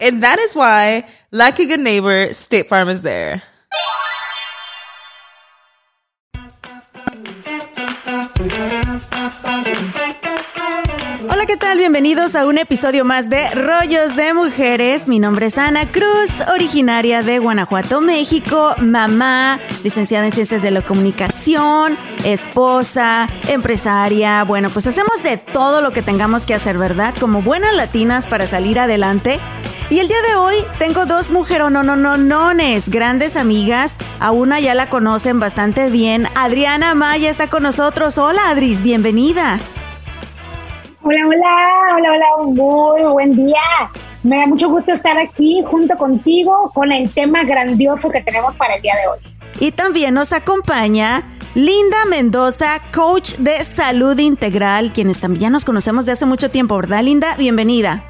[0.00, 3.42] And that is why, like a good neighbor, State Farm is there.
[11.30, 11.78] Hola, ¿qué tal?
[11.78, 15.08] Bienvenidos a un episodio más de Rollos de Mujeres.
[15.08, 20.82] Mi nombre es Ana Cruz, originaria de Guanajuato, México, mamá, licenciada en Ciencias de la
[20.82, 24.44] Comunicación, esposa, empresaria.
[24.44, 27.14] Bueno, pues hacemos de todo lo que tengamos que hacer, ¿verdad?
[27.18, 29.40] Como buenas latinas para salir adelante.
[29.90, 33.94] Y el día de hoy tengo dos mujeronononones, grandes amigas.
[34.20, 36.26] A una ya la conocen bastante bien.
[36.34, 38.18] Adriana Maya está con nosotros.
[38.18, 39.58] Hola, Adris, bienvenida.
[41.02, 41.48] Hola, hola,
[41.96, 43.56] hola, hola, muy buen día.
[44.22, 48.74] Me da mucho gusto estar aquí junto contigo con el tema grandioso que tenemos para
[48.74, 49.36] el día de hoy.
[49.58, 51.22] Y también nos acompaña
[51.54, 56.76] Linda Mendoza, coach de salud integral, quienes también ya nos conocemos de hace mucho tiempo,
[56.76, 57.36] ¿verdad, Linda?
[57.38, 58.04] Bienvenida.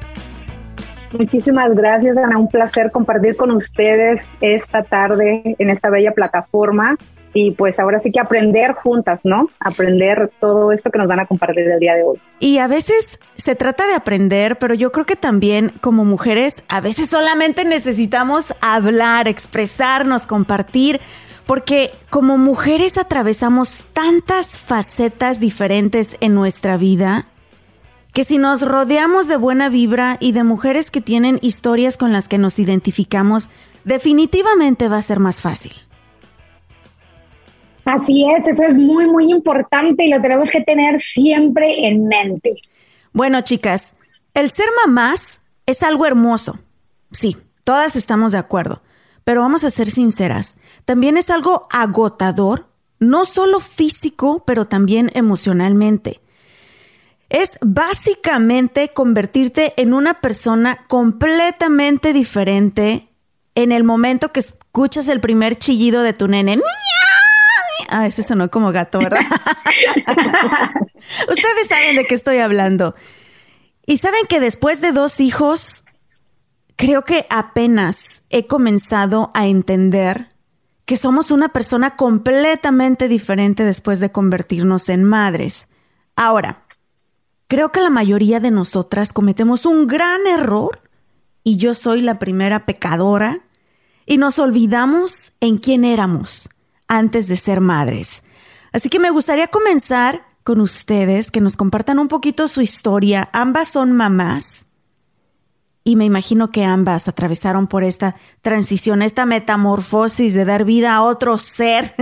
[1.17, 2.37] Muchísimas gracias, Ana.
[2.37, 6.97] Un placer compartir con ustedes esta tarde en esta bella plataforma
[7.33, 9.49] y pues ahora sí que aprender juntas, ¿no?
[9.59, 12.19] Aprender todo esto que nos van a compartir el día de hoy.
[12.39, 16.81] Y a veces se trata de aprender, pero yo creo que también como mujeres a
[16.81, 20.99] veces solamente necesitamos hablar, expresarnos, compartir,
[21.45, 27.25] porque como mujeres atravesamos tantas facetas diferentes en nuestra vida
[28.13, 32.27] que si nos rodeamos de buena vibra y de mujeres que tienen historias con las
[32.27, 33.49] que nos identificamos,
[33.83, 35.73] definitivamente va a ser más fácil.
[37.85, 42.55] Así es, eso es muy, muy importante y lo tenemos que tener siempre en mente.
[43.13, 43.95] Bueno, chicas,
[44.33, 46.59] el ser mamás es algo hermoso.
[47.11, 48.81] Sí, todas estamos de acuerdo.
[49.23, 52.67] Pero vamos a ser sinceras, también es algo agotador,
[52.99, 56.19] no solo físico, pero también emocionalmente.
[57.29, 63.09] Es básicamente convertirte en una persona completamente diferente
[63.55, 66.59] en el momento que escuchas el primer chillido de tu nene.
[67.89, 69.19] Ah, ese sonó como gato, ¿verdad?
[71.27, 72.95] Ustedes saben de qué estoy hablando.
[73.85, 75.83] Y saben que después de dos hijos,
[76.75, 80.29] creo que apenas he comenzado a entender
[80.85, 85.67] que somos una persona completamente diferente después de convertirnos en madres.
[86.15, 86.65] Ahora,
[87.49, 90.81] creo que la mayoría de nosotras cometemos un gran error
[91.43, 93.41] y yo soy la primera pecadora
[94.05, 96.49] y nos olvidamos en quién éramos
[96.87, 98.23] antes de ser madres.
[98.71, 103.29] Así que me gustaría comenzar con ustedes, que nos compartan un poquito su historia.
[103.33, 104.65] Ambas son mamás
[105.83, 111.01] y me imagino que ambas atravesaron por esta transición, esta metamorfosis de dar vida a
[111.01, 111.93] otro ser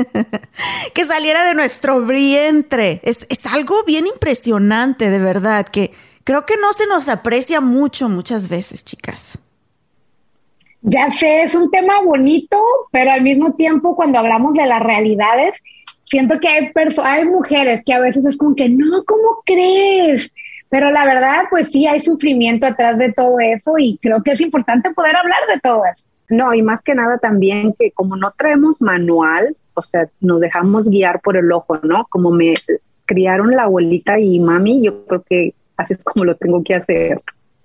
[0.94, 3.00] que saliera de nuestro vientre.
[3.04, 5.92] Es, es, algo bien impresionante, de verdad, que
[6.24, 9.40] creo que no se nos aprecia mucho muchas veces, chicas.
[10.82, 12.62] Ya sé, es un tema bonito,
[12.92, 15.62] pero al mismo tiempo cuando hablamos de las realidades,
[16.06, 16.72] siento que hay,
[17.04, 20.32] hay mujeres que a veces es como que, no, ¿cómo crees?
[20.70, 24.42] Pero la verdad, pues sí, hay sufrimiento atrás de todo eso y creo que es
[24.42, 26.06] importante poder hablar de todo eso.
[26.30, 30.90] No, y más que nada también que como no traemos manual, o sea, nos dejamos
[30.90, 32.06] guiar por el ojo, ¿no?
[32.10, 32.54] Como me
[33.06, 37.22] criaron la abuelita y mami, yo creo que así es como lo tengo que hacer.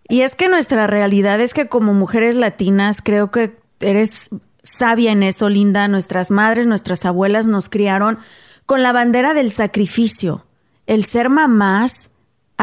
[0.08, 4.30] Y es que nuestra realidad es que como mujeres latinas, creo que eres
[4.62, 5.88] sabia en eso, Linda.
[5.88, 8.18] Nuestras madres, nuestras abuelas nos criaron
[8.66, 10.46] con la bandera del sacrificio.
[10.86, 12.10] El ser mamás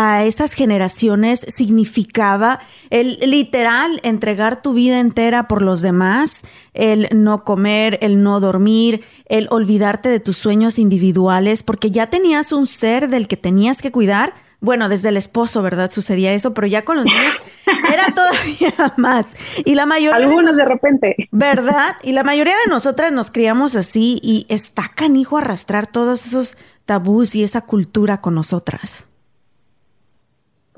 [0.02, 6.38] a esas generaciones significaba el literal entregar tu vida entera por los demás,
[6.74, 12.54] el no comer, el no dormir, el olvidarte de tus sueños individuales, porque ya tenías
[12.54, 14.34] un ser del que tenías que cuidar.
[14.62, 15.92] Bueno, desde el esposo, ¿verdad?
[15.92, 17.42] Sucedía eso, pero ya con los niños
[17.94, 19.26] era todavía más.
[19.66, 20.16] Y la mayoría.
[20.16, 21.16] Algunos de, de, repente.
[21.32, 21.98] ¿Verdad?
[22.04, 26.56] Y la mayoría de nosotras nos criamos así y está canijo arrastrar todos esos
[26.86, 29.09] tabús y esa cultura con nosotras.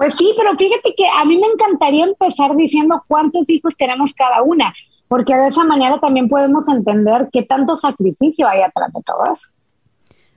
[0.01, 4.41] Pues sí, pero fíjate que a mí me encantaría empezar diciendo cuántos hijos tenemos cada
[4.41, 4.73] una,
[5.07, 9.43] porque de esa manera también podemos entender qué tanto sacrificio hay atrás de todas.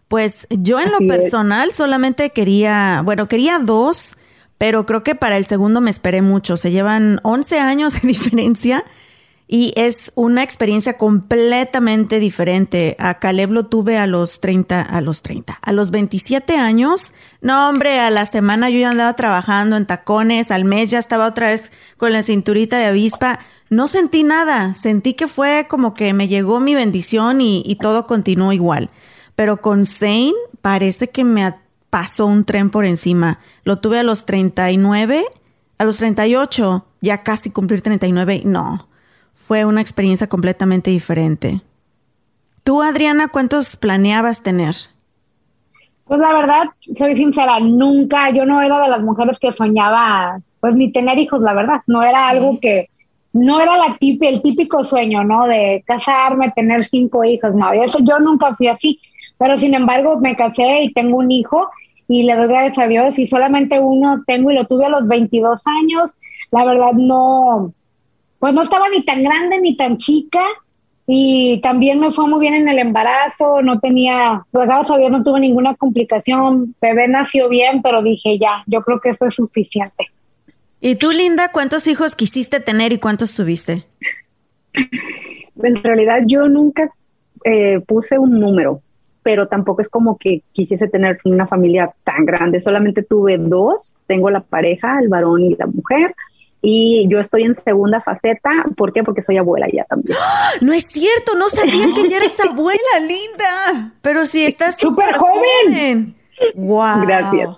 [0.09, 4.19] Pues yo en lo personal solamente quería, bueno, quería dos,
[4.59, 6.59] pero creo que para el segundo me esperé mucho.
[6.59, 8.85] Se llevan 11 años de diferencia
[9.47, 12.97] y es una experiencia completamente diferente.
[12.99, 17.13] A Caleb lo tuve a los 30, a los 30, a los 27 años.
[17.43, 21.27] No, hombre, a la semana yo ya andaba trabajando en tacones, al mes ya estaba
[21.27, 23.39] otra vez con la cinturita de avispa.
[23.69, 28.53] No sentí nada, sentí que fue como que me llegó mi bendición y, todo continuó
[28.53, 28.91] igual.
[29.37, 30.33] Pero con Zane
[30.63, 31.55] parece que me
[31.91, 33.39] pasó un tren por encima.
[33.63, 35.23] Lo tuve a los 39,
[35.77, 38.89] a los 38, ya casi cumplir 39, no
[39.47, 41.61] fue una experiencia completamente diferente.
[42.63, 44.75] Tú, Adriana, ¿cuántos planeabas tener?
[46.05, 50.75] Pues la verdad, soy sincera, nunca, yo no era de las mujeres que soñaba, pues
[50.75, 52.89] ni tener hijos, la verdad, no era algo que,
[53.35, 55.47] no era la el típico sueño, ¿no?
[55.47, 58.99] De casarme, tener cinco hijos, no, eso yo nunca fui así,
[59.37, 61.69] pero sin embargo me casé y tengo un hijo
[62.09, 65.07] y le doy gracias a Dios y solamente uno tengo y lo tuve a los
[65.07, 66.11] 22 años,
[66.51, 67.75] la verdad no,
[68.45, 70.45] pues no estaba ni tan grande ni tan chica
[71.07, 75.11] y también me fue muy bien en el embarazo, no tenía, pues gracias a Dios
[75.11, 79.35] no tuve ninguna complicación, bebé nació bien, pero dije ya, yo creo que eso es
[79.35, 80.09] suficiente.
[80.79, 83.87] ¿Y tú, Linda, cuántos hijos quisiste tener y cuántos tuviste?
[84.75, 86.91] En realidad yo nunca
[87.47, 88.83] eh, puse un número,
[89.23, 94.29] pero tampoco es como que quisiese tener una familia tan grande, solamente tuve dos, tengo
[94.29, 96.15] la pareja, el varón y la mujer,
[96.67, 98.51] y yo estoy en segunda faceta.
[98.75, 99.05] ¿Por qué?
[99.05, 100.17] Porque soy abuela ya también.
[100.63, 103.93] No es cierto, no sabía que ya eres abuela, linda.
[104.01, 106.17] Pero sí, estás súper joven.
[106.55, 107.03] Wow.
[107.07, 107.51] Gracias.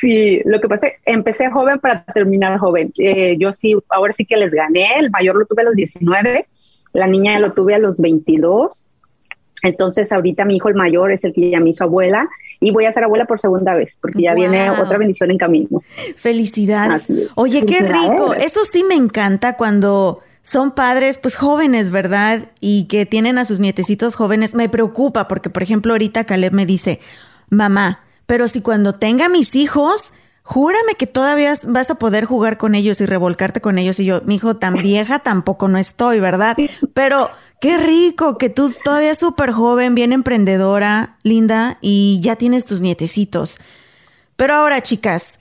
[0.00, 2.90] Sí, lo que pasa, empecé joven para terminar joven.
[2.98, 4.98] Eh, yo sí, ahora sí que les gané.
[4.98, 6.46] El mayor lo tuve a los 19,
[6.94, 8.86] la niña lo tuve a los 22.
[9.62, 12.28] Entonces, ahorita mi hijo, el mayor, es el que ya me hizo abuela
[12.60, 15.82] y voy a ser abuela por segunda vez, porque ya viene otra bendición en camino.
[16.16, 17.06] Felicidades.
[17.34, 18.34] Oye, qué rico.
[18.34, 22.50] Eso sí me encanta cuando son padres, pues jóvenes, ¿verdad?
[22.60, 24.54] Y que tienen a sus nietecitos jóvenes.
[24.54, 27.00] Me preocupa porque, por ejemplo, ahorita Caleb me dice,
[27.50, 30.12] mamá, pero si cuando tenga mis hijos,
[30.48, 34.00] júrame que todavía vas a poder jugar con ellos y revolcarte con ellos.
[34.00, 36.56] Y yo, mi hijo, tan vieja tampoco no estoy, ¿verdad?
[36.94, 37.30] Pero
[37.60, 43.58] qué rico que tú todavía súper joven, bien emprendedora, linda, y ya tienes tus nietecitos.
[44.36, 45.38] Pero ahora, chicas,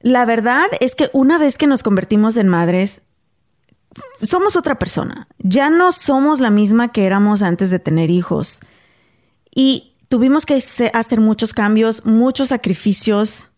[0.00, 3.00] la verdad es que una vez que nos convertimos en madres,
[4.20, 5.28] somos otra persona.
[5.38, 8.60] Ya no somos la misma que éramos antes de tener hijos.
[9.54, 10.62] Y tuvimos que
[10.92, 13.50] hacer muchos cambios, muchos sacrificios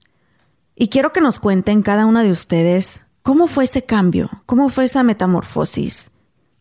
[0.81, 4.85] y quiero que nos cuenten cada una de ustedes cómo fue ese cambio, cómo fue
[4.85, 6.11] esa metamorfosis.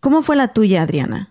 [0.01, 1.29] ¿Cómo fue la tuya, Adriana?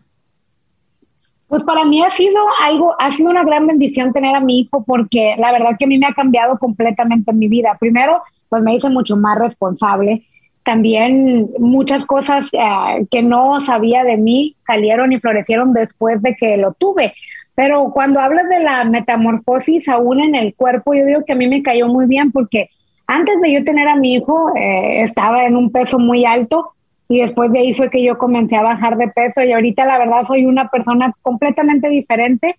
[1.48, 4.84] Pues para mí ha sido algo, ha sido una gran bendición tener a mi hijo
[4.84, 7.76] porque la verdad que a mí me ha cambiado completamente mi vida.
[7.78, 10.24] Primero, pues me hice mucho más responsable.
[10.62, 16.56] También muchas cosas eh, que no sabía de mí salieron y florecieron después de que
[16.56, 17.12] lo tuve.
[17.54, 21.48] Pero cuando hablas de la metamorfosis aún en el cuerpo, yo digo que a mí
[21.48, 22.70] me cayó muy bien porque
[23.08, 26.72] antes de yo tener a mi hijo, eh, estaba en un peso muy alto
[27.08, 29.96] y después de ahí fue que yo comencé a bajar de peso y ahorita la
[29.96, 32.56] verdad soy una persona completamente diferente.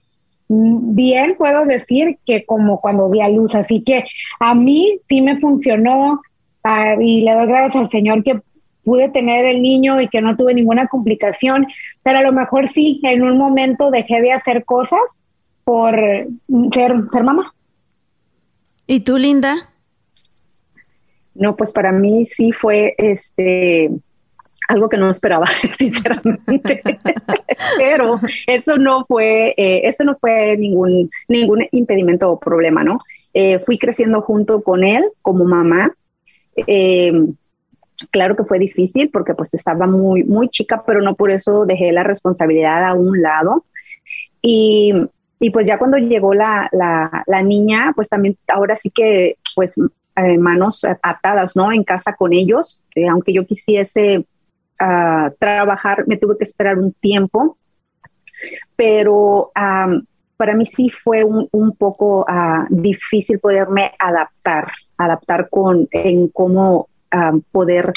[0.48, 4.06] Mm, bien puedo decir que como cuando di a luz, así que
[4.39, 6.20] a mí sí me funcionó
[6.63, 8.41] ah, y le doy gracias al Señor que
[8.84, 11.68] pude tener el niño y que no tuve ninguna complicación,
[12.01, 15.00] pero a lo mejor sí, en un momento dejé de hacer cosas
[15.63, 15.94] por
[16.72, 17.53] ser, ser mamá.
[18.88, 19.68] ¿Y tú, Linda?
[21.39, 23.89] No, pues para mí sí fue este
[24.67, 26.81] algo que no esperaba, sinceramente.
[27.77, 33.00] Pero eso no fue, eh, eso no fue ningún, ningún impedimento o problema, ¿no?
[33.34, 35.91] Eh, fui creciendo junto con él como mamá.
[36.67, 37.12] Eh,
[38.12, 41.91] claro que fue difícil porque pues estaba muy, muy chica, pero no por eso dejé
[41.91, 43.65] la responsabilidad a un lado.
[44.41, 44.93] Y
[45.39, 49.75] y pues ya cuando llegó la, la, niña, pues también ahora sí que pues
[50.25, 51.71] eh, manos atadas, ¿no?
[51.71, 57.57] En casa con ellos, aunque yo quisiese uh, trabajar, me tuve que esperar un tiempo,
[58.75, 59.51] pero
[60.38, 66.88] para mí sí fue un, un poco uh, difícil poderme adaptar, adaptar con en cómo
[67.51, 67.91] poder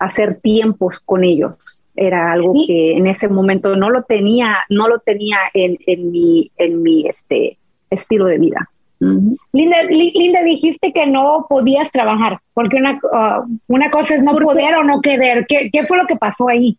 [0.00, 5.00] hacer tiempos con ellos era algo que en ese momento no lo tenía, no lo
[5.00, 7.58] tenía en, en mi, en mi este,
[7.90, 8.70] estilo de vida.
[9.00, 14.74] Linda, Linda, dijiste que no podías trabajar, porque una, uh, una cosa es no poder
[14.74, 15.46] o no querer.
[15.48, 16.78] ¿Qué, ¿Qué, fue lo que pasó ahí?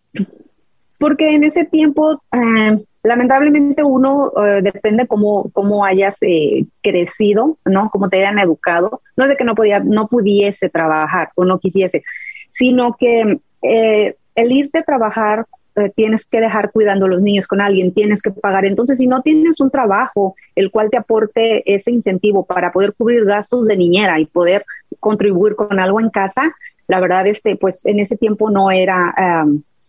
[1.00, 7.90] Porque en ese tiempo, eh, lamentablemente uno eh, depende cómo, cómo hayas eh, crecido, ¿no?
[7.90, 9.02] Cómo te hayan educado.
[9.18, 12.04] No es de que no, podía, no pudiese trabajar o no quisiese,
[12.52, 17.62] sino que el irte a trabajar eh, tienes que dejar cuidando a los niños con
[17.62, 18.66] alguien, tienes que pagar.
[18.66, 23.26] Entonces, si no tienes un trabajo el cual te aporte ese incentivo para poder cubrir
[23.26, 24.66] gastos de niñera y poder
[25.00, 26.56] contribuir con algo en casa,
[26.88, 29.14] la verdad, este, pues en ese tiempo no era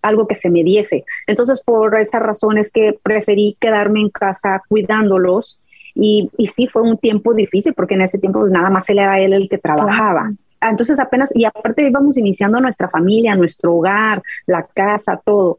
[0.03, 1.05] algo que se me diese.
[1.27, 5.59] Entonces, por esa razón es que preferí quedarme en casa cuidándolos.
[5.95, 8.99] Y, y sí fue un tiempo difícil porque en ese tiempo pues, nada más él
[8.99, 10.33] era él el que trabajaba.
[10.63, 15.59] Ah, entonces apenas, y aparte íbamos iniciando nuestra familia, nuestro hogar, la casa, todo.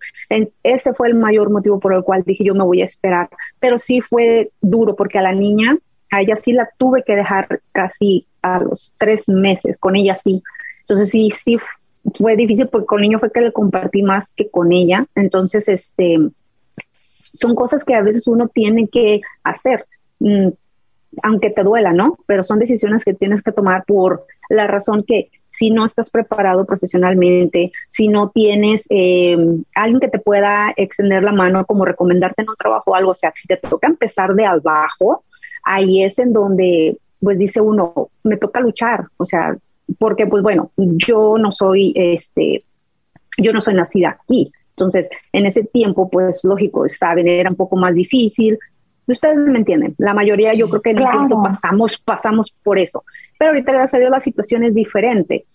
[0.63, 3.27] ese fue el mayor motivo por el cual dije yo me voy a esperar.
[3.59, 5.77] Pero sí fue duro porque a la niña,
[6.09, 10.41] a ella sí la tuve que dejar casi a los tres meses, con ella sí.
[10.79, 11.57] Entonces sí, sí
[12.17, 15.05] fue difícil porque con el niño fue que le compartí más que con ella.
[15.15, 16.17] Entonces, este,
[17.33, 19.85] son cosas que a veces uno tiene que hacer.
[21.21, 22.17] Aunque te duela, ¿no?
[22.25, 26.65] Pero son decisiones que tienes que tomar por la razón que si no estás preparado
[26.65, 29.37] profesionalmente, si no tienes eh,
[29.75, 33.15] alguien que te pueda extender la mano, como recomendarte en un trabajo o algo, o
[33.15, 35.23] sea, si te toca empezar de abajo,
[35.63, 39.55] ahí es en donde, pues dice uno, me toca luchar, o sea,
[39.99, 42.63] porque pues bueno, yo no soy, este,
[43.37, 47.77] yo no soy nacida aquí, entonces, en ese tiempo, pues lógico, saben, era un poco
[47.77, 48.57] más difícil,
[49.07, 53.03] Ustedes me entienden, la mayoría yo creo que en el tiempo pasamos, pasamos por eso,
[53.37, 55.45] pero ahorita gracias a Dios la situación es diferente.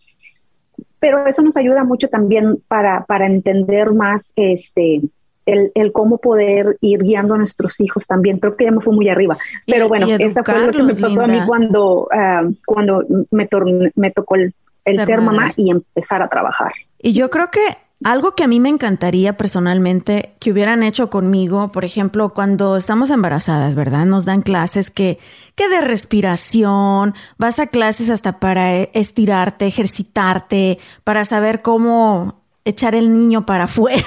[1.01, 5.01] Pero eso nos ayuda mucho también para, para entender más este,
[5.47, 8.39] el, el, cómo poder ir guiando a nuestros hijos también.
[8.39, 9.39] Creo que ya me fue muy arriba.
[9.65, 13.49] Pero bueno, esa fue lo que me pasó a mí cuando, ah, cuando me,
[13.95, 14.53] me tocó el,
[14.85, 16.73] el ser mamá y empezar a trabajar.
[16.99, 17.61] Y yo creo que
[18.05, 23.11] algo que a mí me encantaría personalmente que hubieran hecho conmigo, por ejemplo, cuando estamos
[23.11, 24.07] embarazadas, ¿verdad?
[24.07, 25.19] Nos dan clases que,
[25.57, 33.19] que de respiración, vas a clases hasta para estirarte, ejercitarte, para saber cómo echar el
[33.19, 34.05] niño para afuera.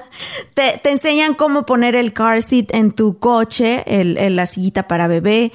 [0.54, 5.06] te, te, enseñan cómo poner el car seat en tu coche, el, la sillita para
[5.06, 5.52] bebé.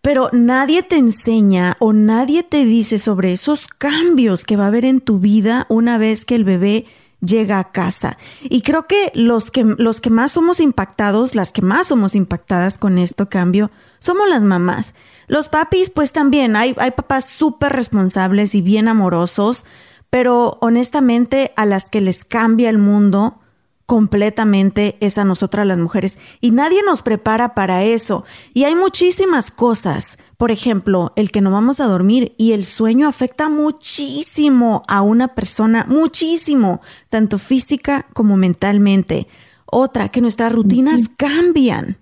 [0.00, 4.84] Pero nadie te enseña o nadie te dice sobre esos cambios que va a haber
[4.84, 6.86] en tu vida una vez que el bebé
[7.20, 8.16] llega a casa.
[8.42, 12.78] Y creo que los que, los que más somos impactados, las que más somos impactadas
[12.78, 14.94] con esto cambio, somos las mamás.
[15.26, 19.64] Los papis, pues también, hay, hay papás súper responsables y bien amorosos,
[20.10, 23.40] pero honestamente a las que les cambia el mundo
[23.88, 26.18] completamente es a nosotras las mujeres.
[26.42, 28.22] Y nadie nos prepara para eso.
[28.52, 30.18] Y hay muchísimas cosas.
[30.36, 35.28] Por ejemplo, el que no vamos a dormir y el sueño afecta muchísimo a una
[35.28, 39.26] persona, muchísimo, tanto física como mentalmente.
[39.64, 41.96] Otra, que nuestras rutinas cambian.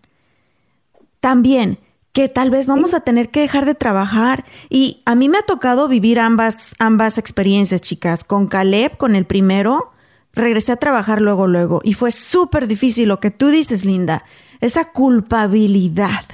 [1.21, 1.78] También,
[2.12, 4.45] que tal vez vamos a tener que dejar de trabajar.
[4.69, 8.25] Y a mí me ha tocado vivir ambas, ambas experiencias, chicas.
[8.25, 9.93] Con Caleb, con el primero,
[10.37, 11.81] regresé a trabajar luego, luego.
[11.83, 14.25] Y fue súper difícil lo que tú dices, Linda.
[14.61, 16.25] Esa culpabilidad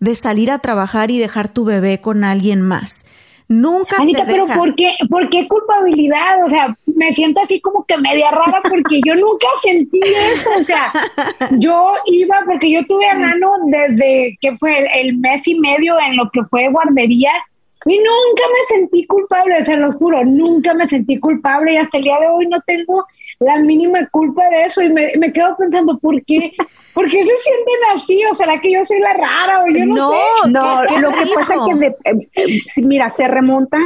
[0.00, 3.06] de salir a trabajar y dejar tu bebé con alguien más.
[3.46, 6.44] Nunca Anita, pero ¿por qué, ¿por qué culpabilidad?
[6.46, 10.00] O sea, me siento así como que media rara porque yo nunca sentí
[10.32, 10.48] eso.
[10.58, 10.90] O sea,
[11.58, 16.16] yo iba, porque yo tuve a mano desde que fue el mes y medio en
[16.16, 17.32] lo que fue guardería
[17.86, 22.04] y nunca me sentí culpable, se los juro, nunca me sentí culpable y hasta el
[22.04, 23.04] día de hoy no tengo
[23.44, 26.52] la mínima culpa de eso y me, quedo pensando, ¿por qué?
[26.92, 28.24] ¿Por qué se sienten así?
[28.30, 30.50] ¿O será que yo soy la rara o yo no, sé?
[30.50, 33.78] No, lo que pasa es que, eh, eh, mira, se remonta,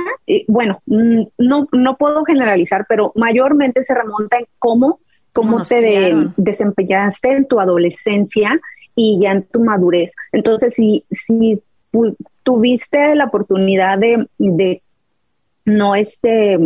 [0.47, 5.01] bueno, mm, no, no puedo generalizar, pero mayormente se remonta en cómo,
[5.33, 8.61] cómo te desempeñaste en tu adolescencia
[8.95, 10.13] y ya en tu madurez.
[10.33, 11.63] Entonces, si, si
[12.43, 14.83] tuviste la oportunidad de, de
[15.65, 16.59] no este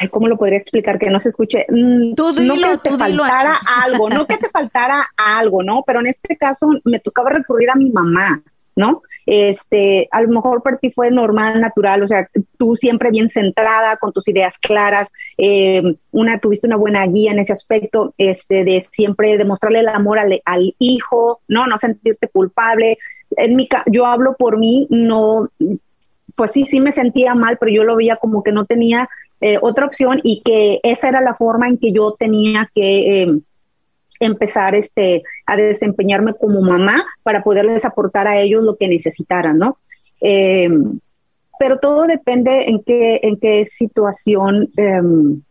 [0.00, 1.66] ay, ¿cómo lo podría explicar que no se escuche?
[1.68, 5.82] Mm, tú dilo, no que te faltara algo, no que te faltara algo, ¿no?
[5.86, 8.42] Pero en este caso me tocaba recurrir a mi mamá,
[8.74, 9.02] ¿no?
[9.26, 13.96] Este, a lo mejor para ti fue normal, natural, o sea, tú siempre bien centrada,
[13.98, 18.84] con tus ideas claras, eh, una, tuviste una buena guía en ese aspecto, este, de
[18.90, 21.66] siempre demostrarle el amor al, al hijo, ¿no?
[21.66, 22.98] No sentirte culpable.
[23.36, 25.48] En mi, yo hablo por mí, no,
[26.34, 29.08] pues sí, sí me sentía mal, pero yo lo veía como que no tenía
[29.44, 33.38] eh, otra opción y que esa era la forma en que yo tenía que eh,
[34.20, 39.78] empezar este, a desempeñarme como mamá para poderles aportar a ellos lo que necesitaran, ¿no?
[40.20, 40.70] Eh,
[41.58, 45.42] pero todo depende en qué, en qué situación em,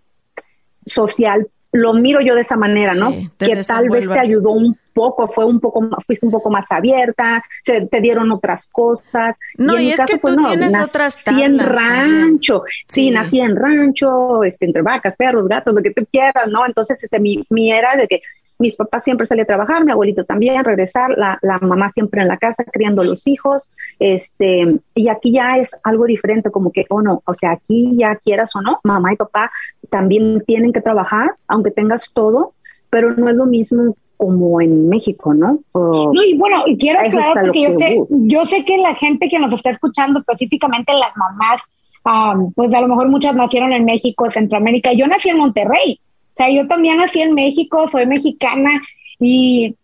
[0.86, 3.12] social lo miro yo de esa manera, ¿no?
[3.38, 7.44] Que tal vez te ayudó un poco, fue un poco, fuiste un poco más abierta,
[7.62, 9.38] se te dieron otras cosas.
[9.58, 13.12] No, y, es que pues, tú tienes otras Nací en rancho, sí.
[13.12, 16.66] nací en rancho, este, entre vacas, perros, gatos, lo que tú quieras, ¿no?
[16.66, 18.22] Entonces, este, mi, mi era de que
[18.62, 22.28] mis papás siempre salían a trabajar, mi abuelito también, regresar, la, la, mamá siempre en
[22.28, 23.68] la casa criando a los hijos,
[24.00, 28.16] este, y aquí ya es algo diferente, como que, oh no, o sea, aquí ya
[28.16, 29.52] quieras o no, mamá y papá
[29.90, 32.54] también tienen que trabajar, aunque tengas todo,
[32.92, 35.58] pero no es lo mismo como en México, ¿no?
[35.74, 39.40] no, y bueno, y quiero aclarar porque yo sé, yo sé que la gente que
[39.40, 41.60] nos está escuchando, específicamente las mamás,
[42.54, 46.00] pues a lo mejor muchas nacieron en México, Centroamérica, yo nací en Monterrey,
[46.34, 48.70] o sea, yo también nací en México, soy mexicana
[49.20, 49.76] y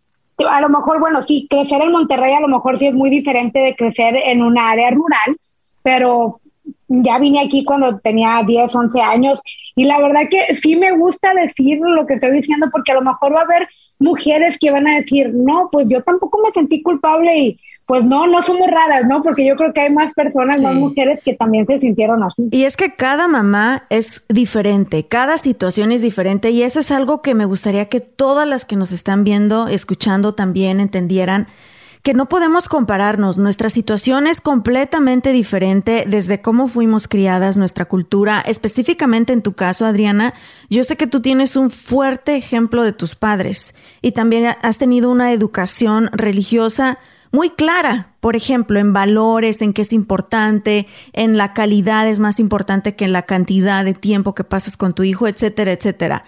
[0.47, 3.57] a lo mejor, bueno, sí, crecer en Monterrey a lo mejor sí es muy diferente
[3.57, 5.35] de crecer en una área rural,
[5.81, 6.41] pero
[6.87, 9.39] ya vine aquí cuando tenía 10, 11 años
[9.75, 13.01] y la verdad que sí me gusta decir lo que estoy diciendo porque a lo
[13.01, 13.67] mejor va a haber
[13.99, 18.27] mujeres que van a decir, no, pues yo tampoco me sentí culpable y pues no,
[18.27, 19.21] no somos raras, ¿no?
[19.21, 22.49] Porque yo creo que hay más personas, más mujeres que también se sintieron así.
[22.51, 27.21] Y es que cada mamá es diferente, cada situación es diferente y eso es algo
[27.21, 31.47] que me gustaría que todas las que nos están viendo, escuchando también entendieran
[32.07, 33.37] que no podemos compararnos.
[33.37, 38.41] Nuestra situación es completamente diferente desde cómo fuimos criadas, nuestra cultura.
[38.47, 40.33] Específicamente en tu caso, Adriana,
[40.69, 45.11] yo sé que tú tienes un fuerte ejemplo de tus padres y también has tenido
[45.11, 46.97] una educación religiosa
[47.33, 52.39] muy clara, por ejemplo, en valores, en qué es importante, en la calidad es más
[52.39, 56.23] importante que en la cantidad de tiempo que pasas con tu hijo, etcétera, etcétera.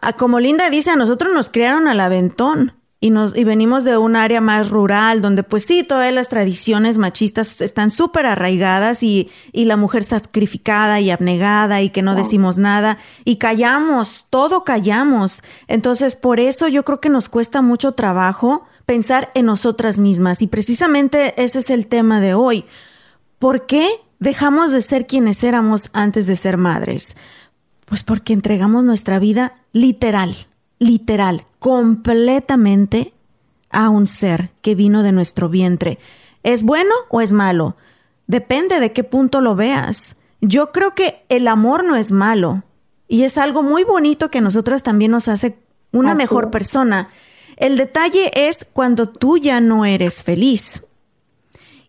[0.00, 2.72] Ah, como Linda dice, a nosotros nos criaron al aventón
[3.04, 6.96] y, nos, y venimos de un área más rural donde pues sí, todas las tradiciones
[6.96, 12.56] machistas están súper arraigadas y, y, la mujer sacrificada y abnegada y que no decimos
[12.56, 15.42] nada y callamos, todo callamos.
[15.68, 20.40] Entonces por eso yo creo que nos cuesta mucho trabajo pensar en nosotras mismas.
[20.40, 22.64] Y precisamente ese es el tema de hoy.
[23.38, 23.86] ¿Por qué
[24.18, 27.16] dejamos de ser quienes éramos antes de ser madres?
[27.84, 30.46] Pues porque entregamos nuestra vida literal,
[30.78, 33.14] literal, completamente
[33.70, 35.98] a un ser que vino de nuestro vientre.
[36.42, 37.76] ¿Es bueno o es malo?
[38.26, 40.16] Depende de qué punto lo veas.
[40.40, 42.62] Yo creo que el amor no es malo
[43.08, 45.58] y es algo muy bonito que a nosotras también nos hace
[45.92, 47.08] una mejor persona.
[47.56, 50.84] El detalle es cuando tú ya no eres feliz.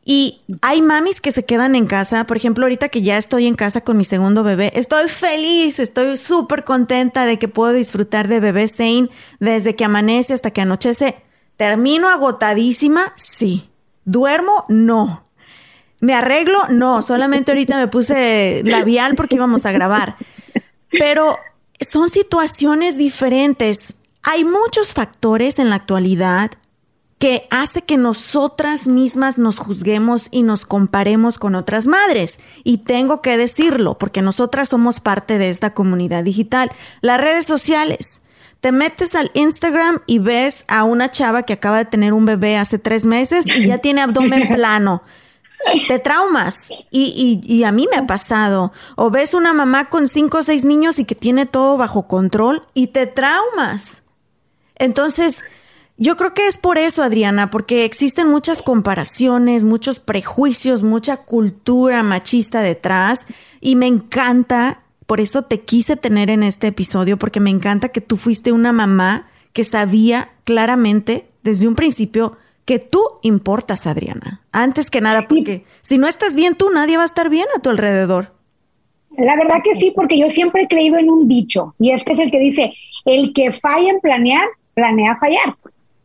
[0.08, 3.56] Y hay mamis que se quedan en casa, por ejemplo, ahorita que ya estoy en
[3.56, 8.40] casa con mi segundo bebé, estoy feliz, estoy súper contenta de que puedo disfrutar de
[8.40, 11.16] bebé Zane desde que amanece hasta que anochece.
[11.58, 13.14] ¿Termino agotadísima?
[13.16, 13.68] Sí.
[14.04, 14.66] ¿Duermo?
[14.70, 15.26] No.
[16.02, 16.60] ¿Me arreglo?
[16.70, 20.18] No, solamente ahorita me puse labial porque íbamos a grabar.
[20.92, 21.36] Pero
[21.80, 23.96] son situaciones diferentes.
[24.22, 26.52] Hay muchos factores en la actualidad
[27.26, 32.40] que hace que nosotras mismas nos juzguemos y nos comparemos con otras madres.
[32.64, 36.72] Y tengo que decirlo, porque nosotras somos parte de esta comunidad digital.
[37.02, 38.22] Las redes sociales.
[38.62, 42.58] Te metes al Instagram y ves a una chava que acaba de tener un bebé
[42.58, 45.02] hace tres meses y ya tiene abdomen plano.
[45.88, 46.70] Te traumas.
[46.92, 48.72] Y, y, y, a mí me ha pasado.
[48.98, 52.68] O ves una mamá con cinco o seis niños y que tiene todo bajo control
[52.76, 54.04] y te traumas.
[54.76, 55.44] Entonces,
[55.98, 62.04] yo creo que es por eso, Adriana, porque existen muchas comparaciones, muchos prejuicios, mucha cultura
[62.04, 63.26] machista detrás
[63.62, 68.02] y me encanta, por eso te quise tener en este episodio, porque me encanta que
[68.02, 74.42] tú fuiste una mamá que sabía claramente desde un principio que tú importas, Adriana.
[74.52, 77.62] Antes que nada, porque si no estás bien tú, nadie va a estar bien a
[77.62, 78.34] tu alrededor.
[79.18, 82.20] La verdad que sí, porque yo siempre he creído en un dicho, y este es
[82.20, 82.74] el que dice,
[83.06, 85.56] el que falla en planear, planea fallar.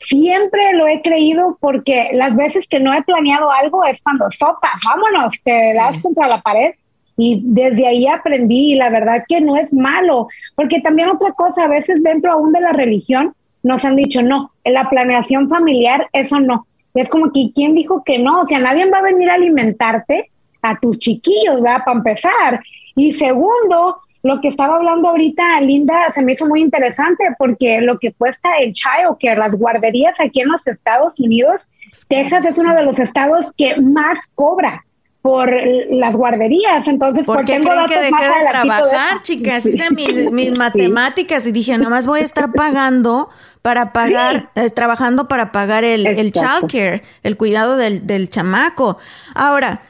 [0.01, 4.71] Siempre lo he creído porque las veces que no he planeado algo es cuando sopa,
[4.85, 6.75] vámonos, te das contra la pared
[7.17, 11.65] Y desde ahí aprendí y la verdad que no es malo, porque también otra cosa,
[11.65, 16.09] a veces dentro aún de la religión nos han dicho, no, en la planeación familiar,
[16.15, 16.67] eso no.
[16.95, 18.41] Es como que, ¿quién dijo que no?
[18.41, 20.31] O sea, nadie va a venir a alimentarte
[20.63, 21.85] a tus chiquillos, ¿verdad?
[21.85, 22.61] Para empezar.
[22.97, 27.99] Y segundo, lo que estaba hablando ahorita Linda se me hizo muy interesante porque lo
[27.99, 31.69] que cuesta el child que las guarderías aquí en los Estados Unidos,
[32.09, 34.85] Texas es uno de los estados que más cobra
[35.23, 35.51] por
[35.91, 36.89] las guarderías.
[36.89, 39.67] Entonces, ¿por qué creen que dejé de trabajar, chicas?
[39.67, 39.95] Hice
[40.31, 43.29] mis, matemáticas y dije, nomás voy a estar pagando
[43.63, 48.97] para pagar, eh, trabajando para pagar el, el childcare, el cuidado del, del chamaco.
[49.35, 49.83] Ahora,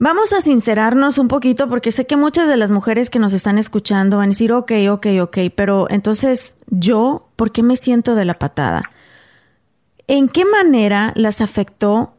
[0.00, 3.58] Vamos a sincerarnos un poquito porque sé que muchas de las mujeres que nos están
[3.58, 8.24] escuchando van a decir, ok, ok, ok, pero entonces yo, ¿por qué me siento de
[8.24, 8.84] la patada?
[10.06, 12.14] ¿En qué manera las afectó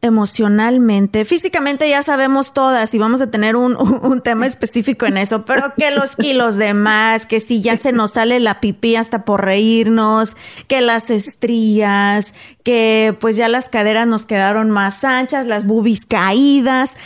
[0.00, 5.44] emocionalmente, físicamente ya sabemos todas y vamos a tener un, un, tema específico en eso,
[5.44, 9.24] pero que los kilos de más, que si ya se nos sale la pipí hasta
[9.24, 10.36] por reírnos,
[10.68, 12.32] que las estrías,
[12.62, 16.96] que pues ya las caderas nos quedaron más anchas, las bubis caídas.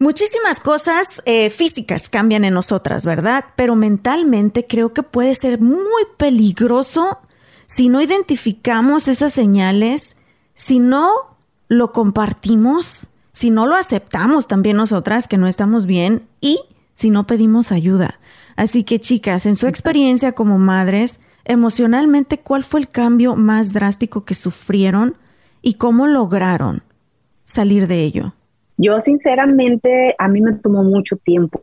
[0.00, 3.44] Muchísimas cosas eh, físicas cambian en nosotras, ¿verdad?
[3.54, 7.20] Pero mentalmente creo que puede ser muy peligroso
[7.66, 10.16] si no identificamos esas señales,
[10.54, 11.30] si no
[11.70, 16.58] lo compartimos, si no lo aceptamos también nosotras que no estamos bien y
[16.94, 18.18] si no pedimos ayuda.
[18.56, 24.24] Así que chicas, en su experiencia como madres, emocionalmente, ¿cuál fue el cambio más drástico
[24.24, 25.14] que sufrieron
[25.62, 26.82] y cómo lograron
[27.44, 28.34] salir de ello?
[28.76, 31.60] Yo sinceramente, a mí me tomó mucho tiempo,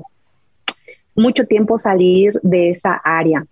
[1.16, 3.46] mucho tiempo salir de esa área.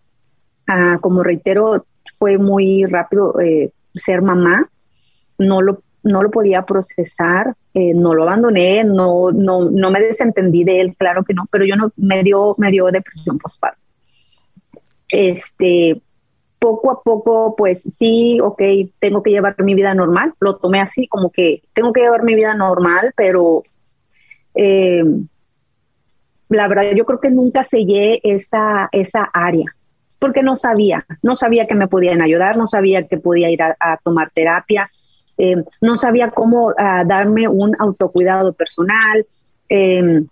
[0.68, 1.86] Ah, como reitero,
[2.18, 4.70] fue muy rápido eh, ser mamá,
[5.38, 10.64] no lo no lo podía procesar, eh, no lo abandoné, no, no, no me desentendí
[10.64, 13.82] de él, claro que no, pero yo no me dio, me dio depresión postparto.
[15.10, 16.00] Este,
[16.60, 18.62] poco a poco, pues sí, ok,
[19.00, 22.36] tengo que llevar mi vida normal, lo tomé así, como que tengo que llevar mi
[22.36, 23.64] vida normal, pero
[24.54, 25.04] eh,
[26.50, 29.76] la verdad yo creo que nunca sellé esa, esa área,
[30.20, 33.98] porque no sabía, no sabía que me podían ayudar, no sabía que podía ir a
[34.04, 34.92] tomar terapia,
[35.38, 39.26] eh, no sabía cómo ah, darme un autocuidado personal,
[39.70, 40.28] em,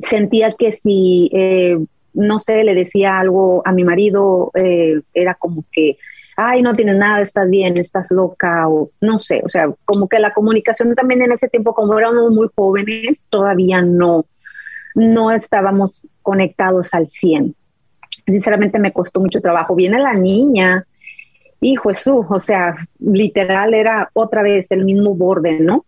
[0.00, 1.78] sentía que si, eh,
[2.14, 5.96] no sé, le decía algo a mi marido, eh, era como que,
[6.36, 10.18] ay, no tienes nada, estás bien, estás loca, o no sé, o sea, como que
[10.18, 14.26] la comunicación también en ese tiempo, como éramos muy jóvenes, todavía no,
[14.94, 17.54] no estábamos conectados al 100.
[18.26, 19.74] Sinceramente me costó mucho trabajo.
[19.74, 20.86] Viene la niña,
[21.62, 25.86] hijo Jesús, o sea, literal era otra vez el mismo borde, ¿no?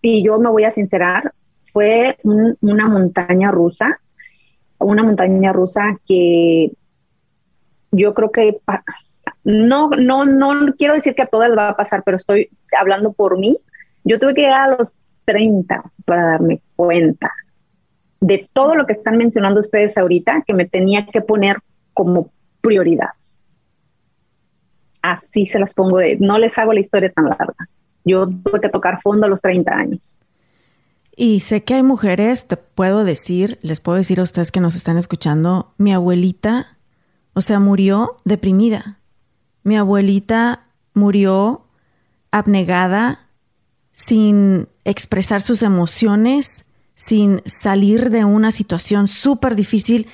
[0.00, 1.34] y yo me voy a sincerar,
[1.72, 4.00] fue una montaña rusa,
[4.78, 6.70] una montaña rusa que
[7.90, 8.58] yo creo que
[9.42, 13.38] no, no, no quiero decir que a todas va a pasar, pero estoy hablando por
[13.38, 13.58] mí.
[14.04, 14.94] Yo tuve que llegar a los
[15.26, 17.30] 30 para darme cuenta
[18.20, 21.58] de todo lo que están mencionando ustedes ahorita, que me tenía que poner
[21.92, 22.30] como
[22.62, 23.10] prioridad
[25.04, 27.68] así se las pongo de, no les hago la historia tan larga.
[28.04, 30.18] Yo tuve que tocar fondo a los 30 años.
[31.16, 34.74] Y sé que hay mujeres, te puedo decir, les puedo decir a ustedes que nos
[34.74, 36.78] están escuchando, mi abuelita,
[37.34, 38.98] o sea, murió deprimida.
[39.62, 40.62] Mi abuelita
[40.94, 41.66] murió
[42.30, 43.28] abnegada,
[43.92, 46.64] sin expresar sus emociones,
[46.94, 50.08] sin salir de una situación súper difícil.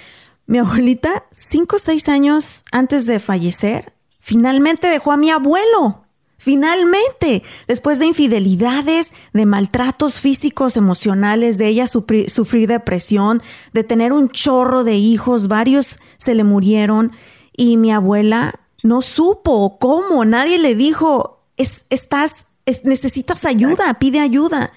[0.47, 3.95] Mi abuelita, cinco o seis años antes de fallecer,
[4.31, 6.05] Finalmente dejó a mi abuelo.
[6.39, 14.29] Finalmente, después de infidelidades, de maltratos físicos, emocionales, de ella sufrir depresión, de tener un
[14.29, 17.11] chorro de hijos, varios se le murieron
[17.57, 22.47] y mi abuela no supo cómo, nadie le dijo, estás,
[22.85, 24.73] necesitas ayuda, pide ayuda.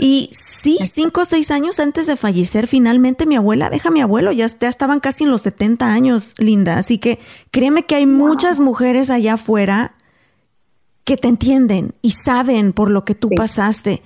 [0.00, 4.00] Y sí, cinco o seis años antes de fallecer, finalmente mi abuela deja a mi
[4.00, 6.78] abuelo, ya, estaban casi en los 70 años, Linda.
[6.78, 7.18] Así que
[7.50, 9.94] créeme que hay muchas mujeres allá afuera
[11.04, 14.02] que te entienden y saben por lo que tú pasaste.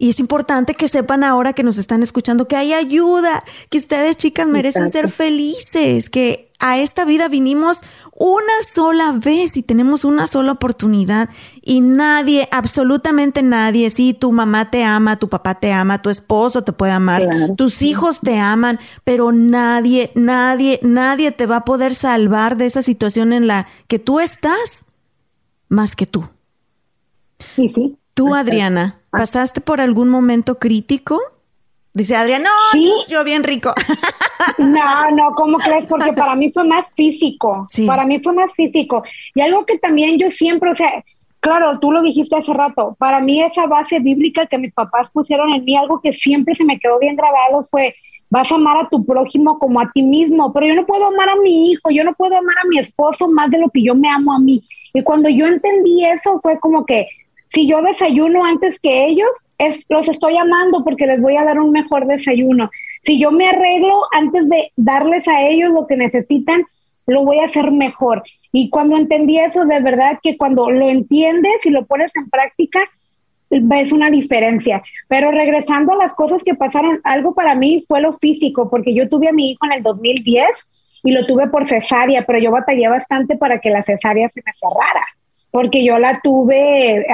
[0.00, 4.16] Y es importante que sepan ahora que nos están escuchando que hay ayuda, que ustedes
[4.16, 7.80] chicas merecen ser felices, que a esta vida vinimos
[8.12, 11.28] una sola vez y tenemos una sola oportunidad
[11.62, 16.62] y nadie, absolutamente nadie, sí, tu mamá te ama, tu papá te ama, tu esposo
[16.62, 21.94] te puede amar, tus hijos te aman, pero nadie, nadie, nadie te va a poder
[21.94, 24.84] salvar de esa situación en la que tú estás
[25.68, 26.28] más que tú.
[27.54, 27.96] Sí, sí.
[28.18, 31.20] Tú, Adriana, ¿pasaste por algún momento crítico?
[31.94, 33.72] Dice Adrián, no, yo bien rico.
[34.58, 35.84] No, no, ¿cómo crees?
[35.86, 37.66] Porque para mí fue más físico.
[37.86, 39.04] Para mí fue más físico.
[39.34, 41.04] Y algo que también yo siempre, o sea,
[41.38, 45.52] claro, tú lo dijiste hace rato, para mí esa base bíblica que mis papás pusieron
[45.52, 47.94] en mí, algo que siempre se me quedó bien grabado fue,
[48.30, 51.28] vas a amar a tu prójimo como a ti mismo, pero yo no puedo amar
[51.28, 53.94] a mi hijo, yo no puedo amar a mi esposo más de lo que yo
[53.94, 54.62] me amo a mí.
[54.94, 57.06] Y cuando yo entendí eso fue como que
[57.48, 61.58] si yo desayuno antes que ellos, es, los estoy amando porque les voy a dar
[61.58, 62.70] un mejor desayuno.
[63.02, 66.64] Si yo me arreglo antes de darles a ellos lo que necesitan,
[67.06, 68.22] lo voy a hacer mejor.
[68.52, 72.80] Y cuando entendí eso, de verdad que cuando lo entiendes y lo pones en práctica,
[73.50, 74.82] ves una diferencia.
[75.08, 79.08] Pero regresando a las cosas que pasaron, algo para mí fue lo físico, porque yo
[79.08, 80.46] tuve a mi hijo en el 2010
[81.04, 84.52] y lo tuve por cesárea, pero yo batallé bastante para que la cesárea se me
[84.52, 85.06] cerrara,
[85.50, 87.06] porque yo la tuve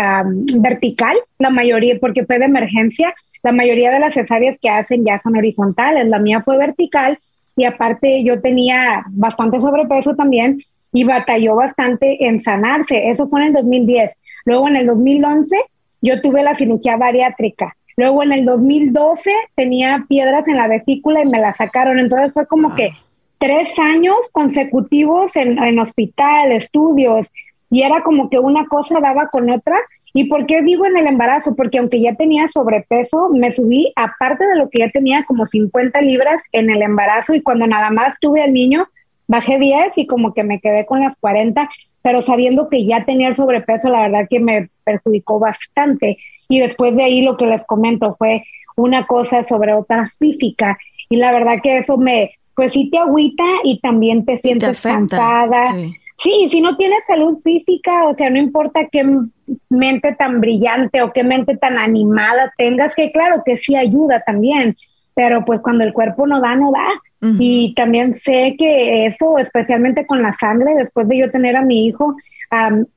[0.56, 3.14] vertical, la mayoría, porque fue de emergencia.
[3.42, 7.18] La mayoría de las cesáreas que hacen ya son horizontales, la mía fue vertical
[7.56, 10.60] y aparte yo tenía bastante sobrepeso también
[10.92, 13.10] y batalló bastante en sanarse.
[13.10, 14.12] Eso fue en el 2010.
[14.46, 15.56] Luego en el 2011
[16.02, 17.76] yo tuve la cirugía bariátrica.
[17.96, 21.98] Luego en el 2012 tenía piedras en la vesícula y me la sacaron.
[21.98, 22.90] Entonces fue como que
[23.38, 27.30] tres años consecutivos en, en hospital, estudios,
[27.70, 29.76] y era como que una cosa daba con otra.
[30.12, 31.56] ¿Y por qué digo en el embarazo?
[31.56, 36.00] Porque aunque ya tenía sobrepeso, me subí, aparte de lo que ya tenía, como 50
[36.02, 38.86] libras en el embarazo y cuando nada más tuve al niño,
[39.26, 41.68] bajé 10 y como que me quedé con las 40
[42.04, 46.18] pero sabiendo que ya tenía el sobrepeso, la verdad que me perjudicó bastante.
[46.50, 48.44] Y después de ahí lo que les comento fue
[48.76, 50.76] una cosa sobre otra física.
[51.08, 55.72] Y la verdad que eso me, pues sí te agüita y también te sientes cansada.
[55.72, 55.94] Sí.
[56.24, 59.04] Sí, si no tienes salud física, o sea, no importa qué
[59.68, 64.74] mente tan brillante o qué mente tan animada tengas, que claro que sí ayuda también,
[65.14, 66.88] pero pues cuando el cuerpo no da, no da.
[67.38, 71.86] Y también sé que eso, especialmente con la sangre, después de yo tener a mi
[71.86, 72.14] hijo,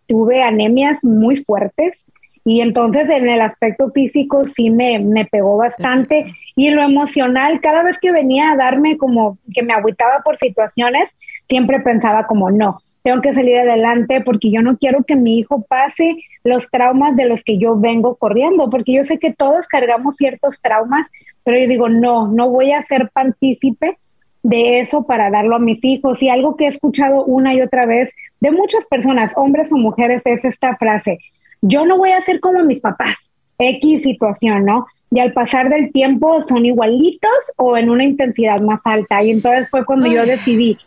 [0.06, 2.04] tuve anemias muy fuertes.
[2.44, 6.34] Y entonces en el aspecto físico sí me, me pegó bastante.
[6.58, 11.16] Y lo emocional, cada vez que venía a darme como que me agüitaba por situaciones,
[11.48, 15.65] siempre pensaba como, no, tengo que salir adelante porque yo no quiero que mi hijo
[15.70, 20.17] pase los traumas de los que yo vengo corriendo, porque yo sé que todos cargamos
[20.17, 21.08] ciertos traumas,
[21.46, 23.98] pero yo digo, no, no voy a ser partícipe
[24.43, 26.22] de eso para darlo a mis hijos.
[26.22, 30.24] Y algo que he escuchado una y otra vez de muchas personas, hombres o mujeres,
[30.26, 31.17] es esta frase,
[31.62, 34.86] yo no voy a ser como mis papás, X situación, ¿no?
[35.12, 39.24] Y al pasar del tiempo son igualitos o en una intensidad más alta.
[39.24, 40.78] Y entonces fue cuando yo decidí,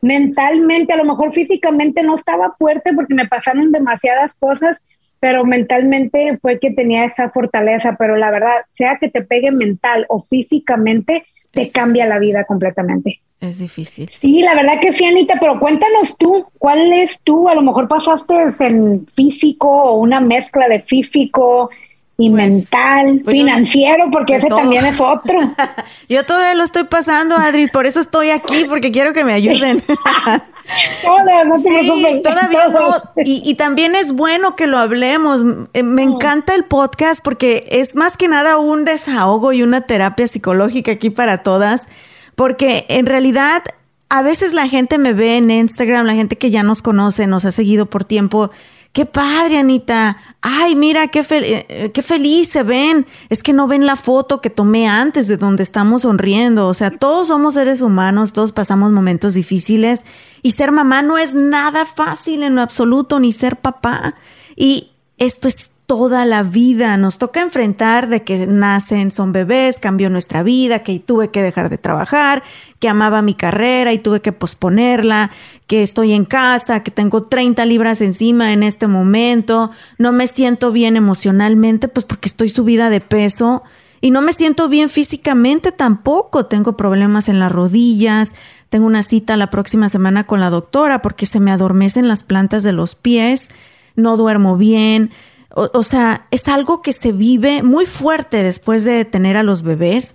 [0.00, 4.80] mentalmente, a lo mejor físicamente no estaba fuerte porque me pasaron demasiadas cosas,
[5.20, 7.96] pero mentalmente fue que tenía esa fortaleza.
[7.98, 13.20] Pero la verdad, sea que te pegue mental o físicamente, te cambia la vida completamente.
[13.40, 14.08] Es difícil.
[14.08, 17.48] Sí, la verdad que sí, Anita, pero cuéntanos tú, ¿cuál es tú?
[17.48, 21.70] A lo mejor pasaste en físico o una mezcla de físico
[22.20, 25.38] y pues, mental, pues financiero, porque ese también es otro.
[26.08, 29.84] yo todavía lo estoy pasando, Adri, por eso estoy aquí, porque quiero que me ayuden.
[31.04, 32.90] todavía no.
[33.24, 35.42] Y, también es bueno que lo hablemos.
[35.74, 40.26] Eh, me encanta el podcast porque es más que nada un desahogo y una terapia
[40.26, 41.86] psicológica aquí para todas.
[42.34, 43.62] Porque en realidad
[44.08, 47.44] a veces la gente me ve en Instagram, la gente que ya nos conoce, nos
[47.44, 48.50] ha seguido por tiempo
[48.92, 50.16] Qué padre, Anita.
[50.40, 53.06] Ay, mira, qué, eh, qué feliz se ven.
[53.28, 56.66] Es que no ven la foto que tomé antes de donde estamos sonriendo.
[56.66, 60.04] O sea, todos somos seres humanos, todos pasamos momentos difíciles
[60.42, 64.16] y ser mamá no es nada fácil en lo absoluto, ni ser papá.
[64.56, 66.98] Y esto es toda la vida.
[66.98, 71.70] Nos toca enfrentar de que nacen, son bebés, cambió nuestra vida, que tuve que dejar
[71.70, 72.42] de trabajar,
[72.78, 75.30] que amaba mi carrera y tuve que posponerla,
[75.66, 80.72] que estoy en casa, que tengo 30 libras encima en este momento, no me siento
[80.72, 83.62] bien emocionalmente, pues porque estoy subida de peso.
[84.02, 86.46] Y no me siento bien físicamente tampoco.
[86.46, 88.34] Tengo problemas en las rodillas.
[88.68, 92.62] Tengo una cita la próxima semana con la doctora porque se me adormecen las plantas
[92.62, 93.48] de los pies.
[93.96, 95.10] No duermo bien.
[95.58, 100.14] O, sea, es algo que se vive muy fuerte después de tener a los bebés,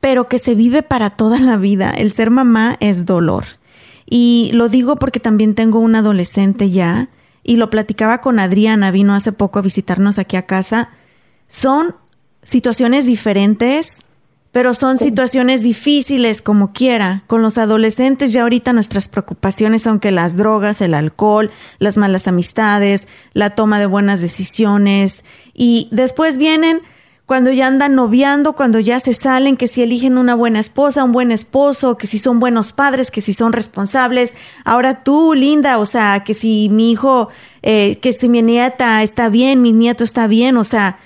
[0.00, 1.90] pero que se vive para toda la vida.
[1.90, 3.44] El ser mamá es dolor.
[4.04, 7.08] Y lo digo porque también tengo un adolescente ya,
[7.42, 10.90] y lo platicaba con Adriana, vino hace poco a visitarnos aquí a casa.
[11.46, 11.94] Son
[12.42, 14.02] situaciones diferentes,
[14.52, 17.22] pero son situaciones difíciles como quiera.
[17.26, 22.28] Con los adolescentes ya ahorita nuestras preocupaciones son que las drogas, el alcohol, las malas
[22.28, 26.82] amistades, la toma de buenas decisiones y después vienen
[27.28, 31.12] cuando ya andan noviando, cuando ya se salen, que si eligen una buena esposa, un
[31.12, 34.34] buen esposo, que si son buenos padres, que si son responsables.
[34.64, 37.28] Ahora tú, linda, o sea, que si mi hijo,
[37.60, 41.00] eh, que si mi nieta está bien, mi nieto está bien, o sea,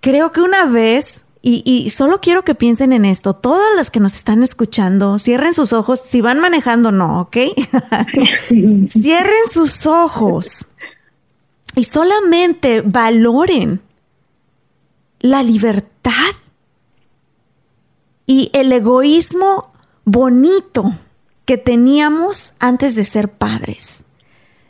[0.00, 4.00] creo que una vez, y, y solo quiero que piensen en esto, todas las que
[4.00, 7.36] nos están escuchando, cierren sus ojos, si van manejando, no, ¿ok?
[8.88, 10.66] cierren sus ojos
[11.74, 13.80] y solamente valoren
[15.20, 16.34] la libertad
[18.26, 19.72] y el egoísmo
[20.04, 20.94] bonito
[21.44, 24.02] que teníamos antes de ser padres.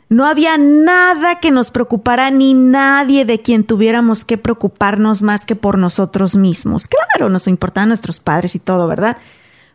[0.09, 5.55] No había nada que nos preocupara ni nadie de quien tuviéramos que preocuparnos más que
[5.55, 6.87] por nosotros mismos.
[6.87, 9.17] Claro, nos importaban nuestros padres y todo, ¿verdad?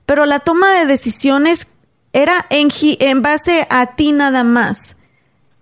[0.06, 1.68] Pero la toma de decisiones
[2.12, 2.68] era en,
[2.98, 4.96] en base a ti nada más.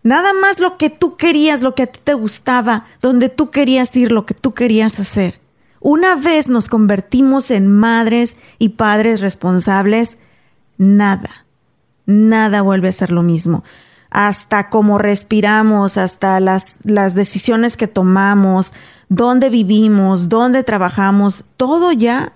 [0.03, 3.95] Nada más lo que tú querías, lo que a ti te gustaba, donde tú querías
[3.95, 5.39] ir, lo que tú querías hacer.
[5.81, 10.17] Una vez nos convertimos en madres y padres responsables,
[10.79, 11.45] nada,
[12.07, 13.65] nada vuelve a ser lo mismo.
[14.13, 18.73] Hasta cómo respiramos, hasta las, las decisiones que tomamos,
[19.09, 22.33] dónde vivimos, dónde trabajamos, todo ya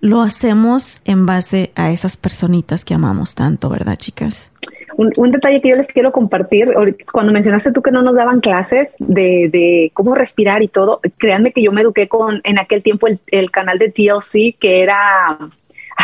[0.00, 4.52] lo hacemos en base a esas personitas que amamos tanto, ¿verdad, chicas?
[4.96, 6.68] Un, detalle que yo les quiero compartir,
[7.10, 11.62] cuando mencionaste tú que no nos daban clases de, cómo respirar y todo, créanme que
[11.62, 15.38] yo me eduqué con en aquel tiempo el, canal de TLC que era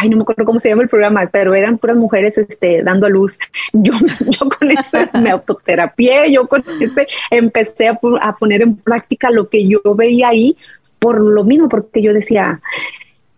[0.00, 3.06] ay, no me acuerdo cómo se llama el programa, pero eran puras mujeres este, dando
[3.06, 3.38] a luz.
[3.72, 3.92] Yo,
[4.26, 9.48] yo con ese me autoterapié, yo con ese empecé a, a, poner en práctica lo
[9.48, 10.56] que yo veía ahí
[10.98, 12.60] por lo mismo, porque yo decía,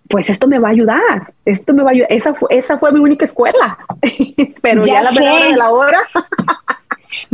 [0.08, 2.12] pues esto me va a ayudar, esto me va a ayudar.
[2.12, 3.78] Esa fue, esa fue mi única escuela,
[4.62, 6.00] pero ya, la verdad de la hora.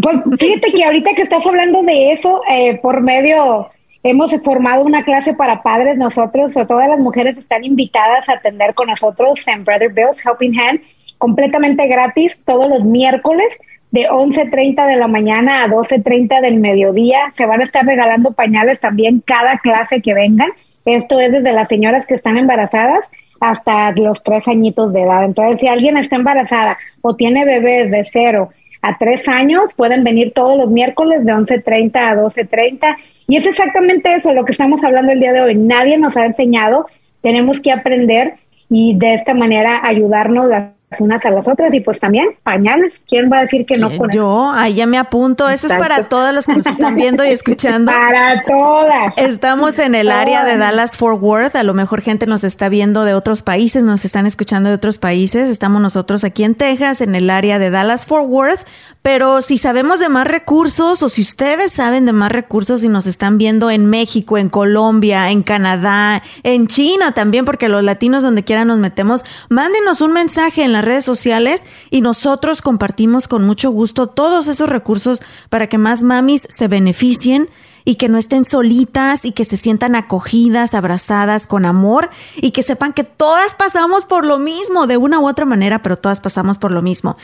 [0.03, 3.71] pues fíjate que ahorita que estás hablando de eso, eh, por medio,
[4.09, 8.73] hemos formado una clase para padres nosotros, o todas las mujeres están invitadas a atender
[8.75, 10.81] con nosotros en Brother Bill's Helping Hand,
[11.19, 13.59] completamente gratis, todos los miércoles
[13.91, 17.19] de 11.30 de la mañana a 12.30 del mediodía.
[17.35, 20.51] Se van a estar regalando pañales también cada clase que vengan.
[20.85, 25.25] Esto es desde las señoras que están embarazadas hasta los tres añitos de edad.
[25.25, 28.51] Entonces, si alguien está embarazada o tiene bebés de cero
[28.87, 32.97] a tres años, pueden venir todos los miércoles de 11.30 a 12.30.
[33.29, 35.55] Y es exactamente eso lo que estamos hablando el día de hoy.
[35.57, 36.87] Nadie nos ha enseñado,
[37.21, 38.35] tenemos que aprender
[38.69, 42.95] y de esta manera ayudarnos a unas a las otras y pues también pañales.
[43.09, 45.49] ¿Quién va a decir que no con Yo, ahí ya me apunto.
[45.49, 47.91] Eso es para todas las que nos están viendo y escuchando.
[47.91, 49.19] para todas.
[49.19, 51.57] Estamos en el área de Dallas Fort Worth.
[51.57, 54.99] A lo mejor gente nos está viendo de otros países, nos están escuchando de otros
[54.99, 55.51] países.
[55.51, 58.67] Estamos nosotros aquí en Texas, en el área de Dallas Fort Worth.
[59.07, 63.07] Pero si sabemos de más recursos o si ustedes saben de más recursos y nos
[63.07, 68.43] están viendo en México, en Colombia, en Canadá, en China también, porque los latinos donde
[68.43, 73.71] quiera nos metemos, mándenos un mensaje en las redes sociales y nosotros compartimos con mucho
[73.71, 77.49] gusto todos esos recursos para que más mamis se beneficien
[77.85, 82.65] y que no estén solitas y que se sientan acogidas, abrazadas con amor y que
[82.65, 86.59] sepan que todas pasamos por lo mismo de una u otra manera, pero todas pasamos
[86.59, 87.15] por lo mismo.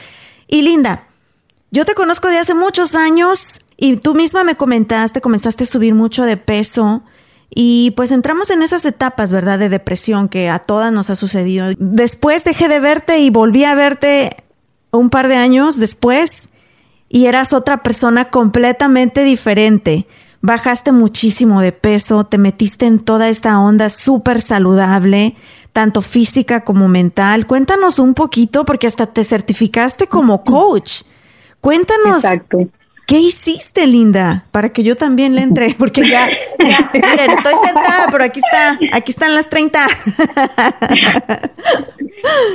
[0.47, 1.09] Y Linda,
[1.73, 5.95] yo te conozco de hace muchos años y tú misma me comentaste, comenzaste a subir
[5.95, 7.03] mucho de peso.
[7.49, 9.59] Y pues entramos en esas etapas, ¿verdad?
[9.59, 11.69] De depresión que a todas nos ha sucedido.
[11.79, 14.37] Después dejé de verte y volví a verte
[14.91, 16.51] un par de años después
[17.09, 20.07] y eras otra persona completamente diferente.
[20.43, 25.37] Bajaste muchísimo de peso, te metiste en toda esta onda súper saludable,
[25.73, 27.47] tanto física como mental.
[27.47, 31.05] Cuéntanos un poquito porque hasta te certificaste como coach.
[31.63, 32.25] Cuéntanos.
[33.07, 34.47] ¿Qué hiciste, Linda?
[34.51, 36.27] Para que yo también le entre, porque ya,
[36.59, 39.81] miren, estoy sentada, pero aquí está, aquí están las 30.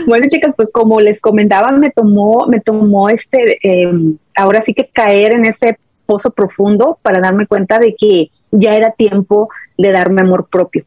[0.08, 4.88] Bueno, chicas, pues como les comentaba, me tomó, me tomó este, em, ahora sí que
[4.88, 10.22] caer en ese pozo profundo para darme cuenta de que ya era tiempo de darme
[10.22, 10.86] amor propio,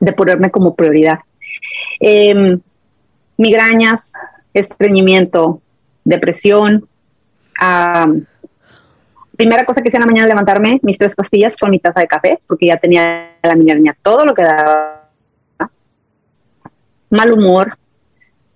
[0.00, 1.20] de ponerme como prioridad.
[2.00, 2.60] Em,
[3.38, 4.12] migrañas,
[4.52, 5.62] estreñimiento,
[6.04, 6.86] depresión,
[9.36, 12.06] primera cosa que hice en la mañana levantarme, mis tres pastillas con mi taza de
[12.06, 15.10] café, porque ya tenía la migraña todo lo que daba.
[17.10, 17.68] Mal humor,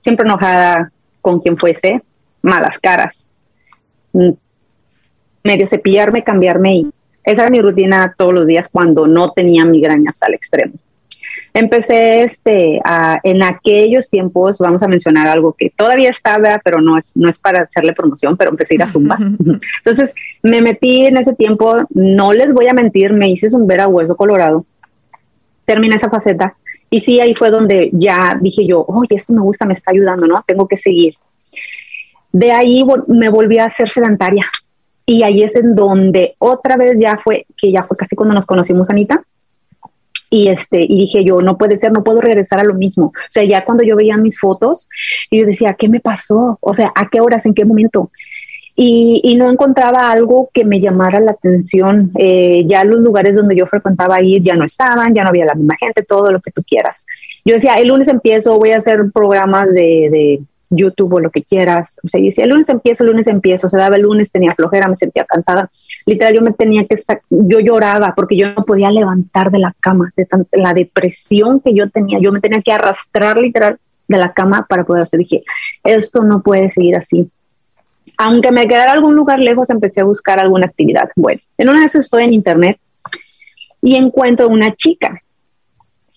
[0.01, 0.91] siempre enojada
[1.21, 2.03] con quien fuese,
[2.43, 3.37] malas caras,
[4.13, 4.31] mm,
[5.45, 6.91] medio cepillarme, cambiarme y
[7.23, 10.75] esa era mi rutina todos los días cuando no tenía migrañas al extremo.
[11.53, 12.81] Empecé este,
[13.25, 17.39] en aquellos tiempos, vamos a mencionar algo que todavía está, pero no es, no es
[17.39, 19.19] para hacerle promoción, pero empecé a ir a Zumba.
[19.79, 24.17] Entonces me metí en ese tiempo, no les voy a mentir, me hice Zumbera hueso
[24.17, 24.65] colorado.
[25.65, 26.57] terminé esa faceta.
[26.89, 30.27] Y sí, ahí fue donde ya dije yo, oye, esto me gusta, me está ayudando,
[30.27, 30.43] ¿no?
[30.47, 31.15] Tengo que seguir.
[32.33, 34.47] De ahí me volví a ser sedentaria.
[35.07, 38.47] Y ahí es en donde otra vez ya fue, que ya fue casi cuando nos
[38.47, 39.25] conocimos, Anita.
[40.31, 43.07] Y, este, y dije yo, no puede ser, no puedo regresar a lo mismo.
[43.07, 44.89] O sea, ya cuando yo veía mis fotos,
[45.29, 46.59] y yo decía, ¿qué me pasó?
[46.61, 48.11] O sea, ¿a qué horas, en qué momento?
[48.83, 52.13] y, no encontraba algo que me llamara la atención.
[52.17, 55.55] Eh, ya los lugares donde yo frecuentaba ir ya no estaban, ya no había la
[55.55, 57.05] misma gente, todo lo que tú quieras.
[57.45, 60.41] Yo decía, el lunes empiezo, voy a hacer programas de, de
[60.71, 62.01] YouTube o lo que quieras.
[62.03, 63.69] O sea, yo decía, el lunes empiezo, el lunes empiezo.
[63.69, 65.71] Se daba el lunes, tenía flojera, me sentía cansada.
[66.07, 66.97] Literal, yo me tenía que,
[67.29, 71.91] yo lloraba porque yo no podía levantar de la cama, de la depresión que yo
[71.91, 72.19] tenía.
[72.21, 75.19] Yo me tenía que arrastrar literal de la cama para poder hacer.
[75.19, 75.43] Dije,
[75.85, 77.31] esto no puede seguir así
[78.17, 81.09] aunque me quedara algún lugar lejos, empecé a buscar alguna actividad.
[81.17, 82.79] Bueno, en una vez estoy en internet
[83.83, 85.23] y encuentro una chica.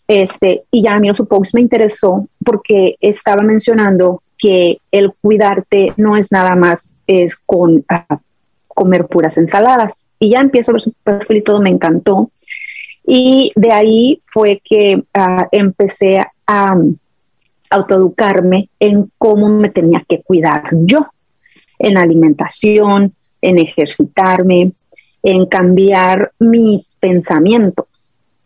[0.08, 5.94] Este, y ya a mí su post me interesó porque estaba mencionando que el cuidarte
[5.98, 8.20] no es nada más es con ah,
[8.68, 10.04] comer puras ensaladas.
[10.20, 12.32] Y ya empiezo a ver su perfil y todo me encantó.
[13.06, 16.96] Y de ahí fue que ah, empecé a um,
[17.70, 21.08] autoeducarme en cómo me tenía que cuidar yo
[21.80, 24.72] en alimentación, en ejercitarme,
[25.24, 27.88] en cambiar mis pensamientos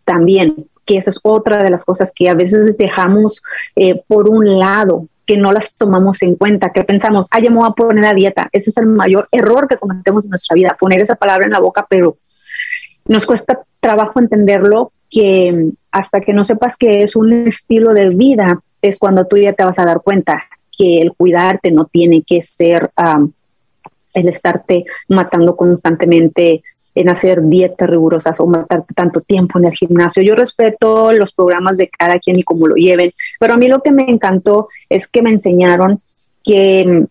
[0.04, 3.44] también, que esa es otra de las cosas que a veces dejamos
[3.76, 7.58] eh, por un lado, que no las tomamos en cuenta, que pensamos, ay, yo me
[7.58, 8.50] voy a poner a dieta.
[8.54, 11.60] Ese es el mayor error que cometemos en nuestra vida, poner esa palabra en la
[11.60, 12.18] boca, pero
[13.06, 18.62] nos cuesta trabajo entenderlo que hasta que no sepas que es un estilo de vida,
[18.82, 20.44] es cuando tú ya te vas a dar cuenta
[20.76, 22.92] que el cuidarte no tiene que ser
[24.14, 26.64] el estarte matando constantemente
[27.00, 30.24] en hacer dietas rigurosas o matarte tanto tiempo en el gimnasio.
[30.24, 33.82] Yo respeto los programas de cada quien y cómo lo lleven, pero a mí lo
[33.82, 36.02] que me encantó es que me enseñaron
[36.44, 37.06] que mm,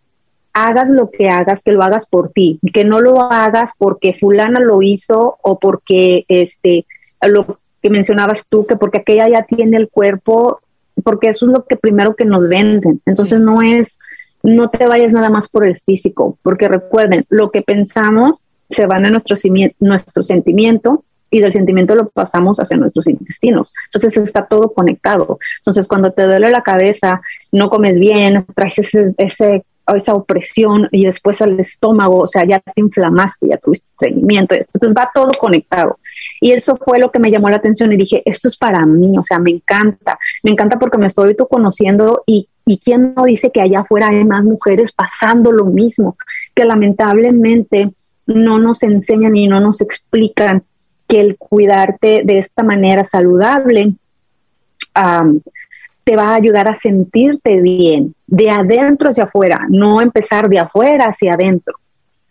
[0.55, 4.59] hagas lo que hagas, que lo hagas por ti, que no lo hagas porque fulana
[4.61, 6.87] lo hizo o porque este
[7.26, 10.61] lo que mencionabas tú, que porque aquella ya tiene el cuerpo
[11.05, 13.01] porque eso es lo que primero que nos venden.
[13.07, 13.99] Entonces no es,
[14.43, 18.97] no te vayas nada más por el físico, porque recuerden, lo que pensamos se va
[18.97, 19.37] en nuestro,
[19.81, 23.73] nuestro sentimiento y del sentimiento lo pasamos hacia nuestros intestinos.
[23.87, 25.39] Entonces está todo conectado.
[25.59, 27.21] Entonces cuando te duele la cabeza,
[27.53, 29.64] no comes bien, traes ese, ese
[29.95, 34.95] esa opresión y después al estómago, o sea, ya te inflamaste, ya tuviste estreñimiento, entonces
[34.97, 35.99] va todo conectado.
[36.41, 39.17] Y eso fue lo que me llamó la atención y dije, esto es para mí,
[39.19, 43.51] o sea, me encanta, me encanta porque me estoy conociendo y, y quién no dice
[43.53, 46.17] que allá afuera hay más mujeres pasando lo mismo,
[46.55, 47.93] que lamentablemente
[48.27, 50.64] no nos enseñan y no nos explican
[51.09, 53.95] que el cuidarte de esta manera saludable
[56.05, 61.07] te va a ayudar a sentirte bien, de adentro hacia afuera, no empezar de afuera
[61.07, 61.79] hacia adentro.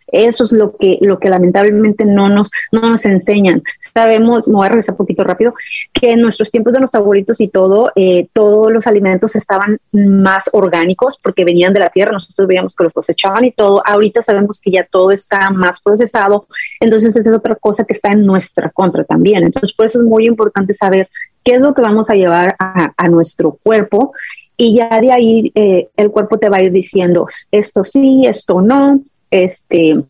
[0.08, 3.62] Eso es lo que, lo que lamentablemente no nos, no nos enseñan.
[3.78, 5.54] Sabemos, me voy a regresar un poquito rápido,
[5.92, 10.48] que en nuestros tiempos de nuestros abuelitos y todo, eh, todos los alimentos estaban más
[10.52, 13.82] orgánicos porque venían de la tierra, nosotros veíamos que los cosechaban y todo.
[13.84, 16.46] Ahorita sabemos que ya todo está más procesado,
[16.80, 19.44] entonces esa es otra cosa que está en nuestra contra también.
[19.44, 21.08] Entonces por eso es muy importante saber
[21.42, 24.12] qué es lo que vamos a llevar a, a nuestro cuerpo
[24.56, 28.60] y ya de ahí eh, el cuerpo te va a ir diciendo esto sí, esto
[28.60, 29.00] no,
[29.30, 30.04] este,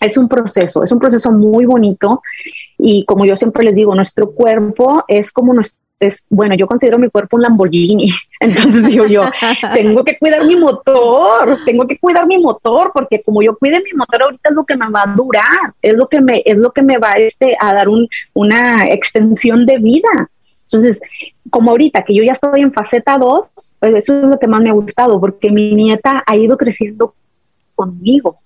[0.00, 2.22] es un proceso, es un proceso muy bonito
[2.78, 6.98] y como yo siempre les digo, nuestro cuerpo es como nuestro, es, bueno, yo considero
[6.98, 9.22] mi cuerpo un Lamborghini, entonces digo yo,
[9.72, 13.92] tengo que cuidar mi motor, tengo que cuidar mi motor, porque como yo cuide mi
[13.94, 16.72] motor ahorita es lo que me va a durar, es lo que me, es lo
[16.72, 20.30] que me va este, a dar un, una extensión de vida.
[20.66, 21.00] Entonces,
[21.48, 23.46] como ahorita que yo ya estoy en faceta 2,
[23.78, 27.14] pues eso es lo que más me ha gustado, porque mi nieta ha ido creciendo
[27.74, 28.40] conmigo.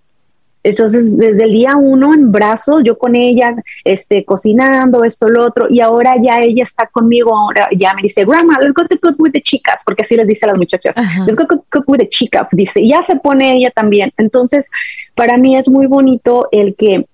[0.63, 3.55] Entonces, desde el día uno en brazos, yo con ella,
[3.85, 8.25] este, cocinando, esto, lo otro, y ahora ya ella está conmigo, ahora ya me dice,
[8.25, 10.95] grandma, let's go to cook with the chicas, porque así les dice a las muchachas,
[11.27, 14.13] let's go to cook with the chicas, dice, y ya se pone ella también.
[14.19, 14.69] Entonces,
[15.15, 17.07] para mí es muy bonito el que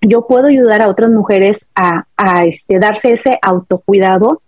[0.00, 4.42] yo puedo ayudar a otras mujeres a, a este, darse ese autocuidado,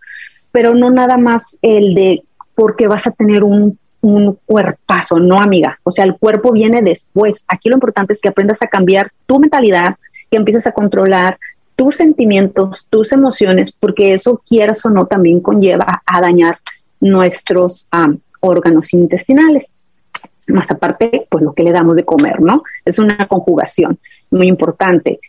[0.51, 2.25] pero no nada más el de
[2.55, 5.79] porque vas a tener un un cuerpazo, no amiga.
[5.85, 7.45] O sea, el cuerpo viene después.
[7.49, 9.97] Aquí lo importante es que aprendas a cambiar tu mentalidad,
[10.31, 11.39] que empieces a controlar
[11.77, 16.59] tus sentimientos, tus emociones, porque eso, quieras o no, también conlleva a dañar
[17.01, 17.89] nuestros
[18.41, 19.73] órganos intestinales.
[20.49, 22.65] Más aparte, pues lo que le damos de comer, ¿no?
[22.85, 23.99] Es una conjugación
[24.31, 25.21] muy importante.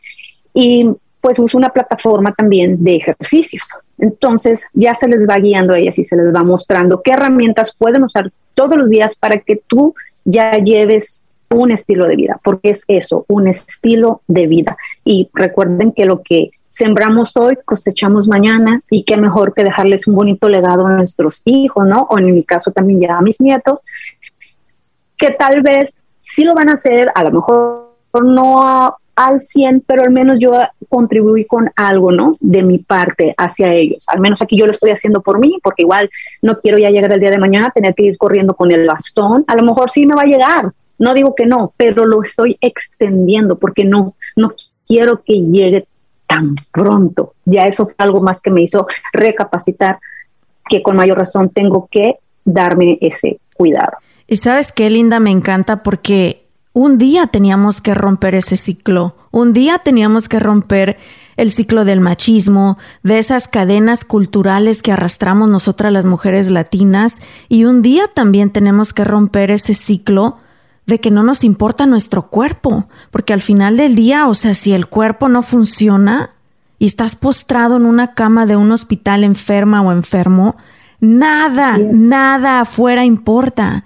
[0.54, 0.90] Y
[1.24, 3.64] pues uso una plataforma también de ejercicios.
[3.98, 7.74] Entonces ya se les va guiando a ellas y se les va mostrando qué herramientas
[7.74, 9.96] pueden usar todos los días para que tú
[10.26, 14.76] ya lleves un estilo de vida, porque es eso, un estilo de vida.
[15.06, 20.16] Y recuerden que lo que sembramos hoy, cosechamos mañana y qué mejor que dejarles un
[20.16, 22.06] bonito legado a nuestros hijos, ¿no?
[22.10, 23.82] O en mi caso también ya a mis nietos,
[25.18, 27.94] que tal vez sí lo van a hacer, a lo mejor
[28.26, 30.51] no al 100, pero al menos yo
[30.89, 32.38] contribuí con algo, ¿no?
[32.39, 34.05] De mi parte hacia ellos.
[34.07, 36.09] Al menos aquí yo lo estoy haciendo por mí, porque igual
[36.41, 39.43] no quiero ya llegar el día de mañana tener que ir corriendo con el bastón.
[39.47, 42.57] A lo mejor sí me va a llegar, no digo que no, pero lo estoy
[42.61, 44.53] extendiendo porque no, no
[44.88, 45.88] quiero que llegue
[46.28, 47.34] tan pronto.
[47.45, 49.99] Ya eso fue algo más que me hizo recapacitar
[50.70, 53.97] que con mayor razón tengo que darme ese cuidado.
[54.28, 56.43] Y sabes qué, Linda, me encanta porque
[56.74, 60.98] un día teníamos que romper ese ciclo, un día teníamos que romper
[61.38, 67.66] el ciclo del machismo, de esas cadenas culturales que arrastramos nosotras las mujeres latinas, y
[67.66, 70.38] un día también tenemos que romper ese ciclo
[70.86, 74.74] de que no nos importa nuestro cuerpo, porque al final del día, o sea, si
[74.74, 76.32] el cuerpo no funciona
[76.78, 80.58] y estás postrado en una cama de un hospital enferma o enfermo,
[81.00, 83.86] nada, nada afuera importa.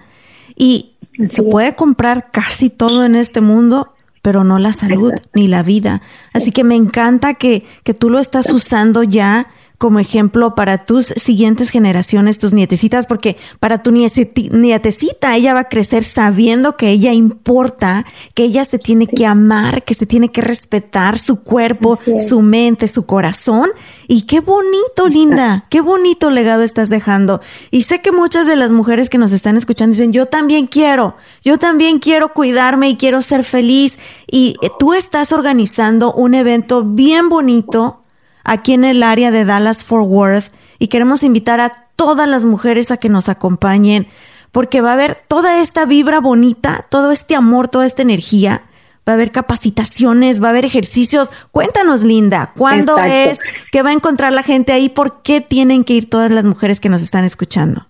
[0.56, 0.96] Y
[1.28, 6.02] se puede comprar casi todo en este mundo, pero no la salud ni la vida.
[6.32, 9.48] Así que me encanta que, que tú lo estás usando ya
[9.78, 15.68] como ejemplo para tus siguientes generaciones, tus nietecitas, porque para tu nietecita ella va a
[15.68, 18.04] crecer sabiendo que ella importa,
[18.34, 22.88] que ella se tiene que amar, que se tiene que respetar su cuerpo, su mente,
[22.88, 23.70] su corazón.
[24.08, 27.40] Y qué bonito, Linda, qué bonito legado estás dejando.
[27.70, 31.14] Y sé que muchas de las mujeres que nos están escuchando dicen, yo también quiero,
[31.44, 33.96] yo también quiero cuidarme y quiero ser feliz.
[34.26, 38.00] Y tú estás organizando un evento bien bonito
[38.48, 42.90] aquí en el área de Dallas Fort Worth y queremos invitar a todas las mujeres
[42.90, 44.08] a que nos acompañen
[44.52, 48.62] porque va a haber toda esta vibra bonita, todo este amor, toda esta energía.
[49.06, 51.30] Va a haber capacitaciones, va a haber ejercicios.
[51.50, 53.40] Cuéntanos, Linda, ¿cuándo es?
[53.70, 54.88] ¿Qué va a encontrar la gente ahí?
[54.88, 57.86] ¿Por qué tienen que ir todas las mujeres que nos están escuchando?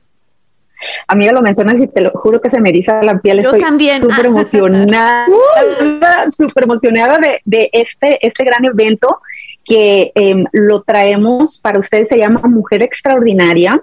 [1.09, 3.39] Amiga, lo mencionas y te lo juro que se me eriza la piel.
[3.39, 4.01] Yo Estoy también.
[4.01, 5.27] Súper emocionada,
[6.37, 9.21] súper emocionada de, de, este, este gran evento
[9.69, 13.81] que em, lo traemos para ustedes, se llama Mujer Extraordinaria.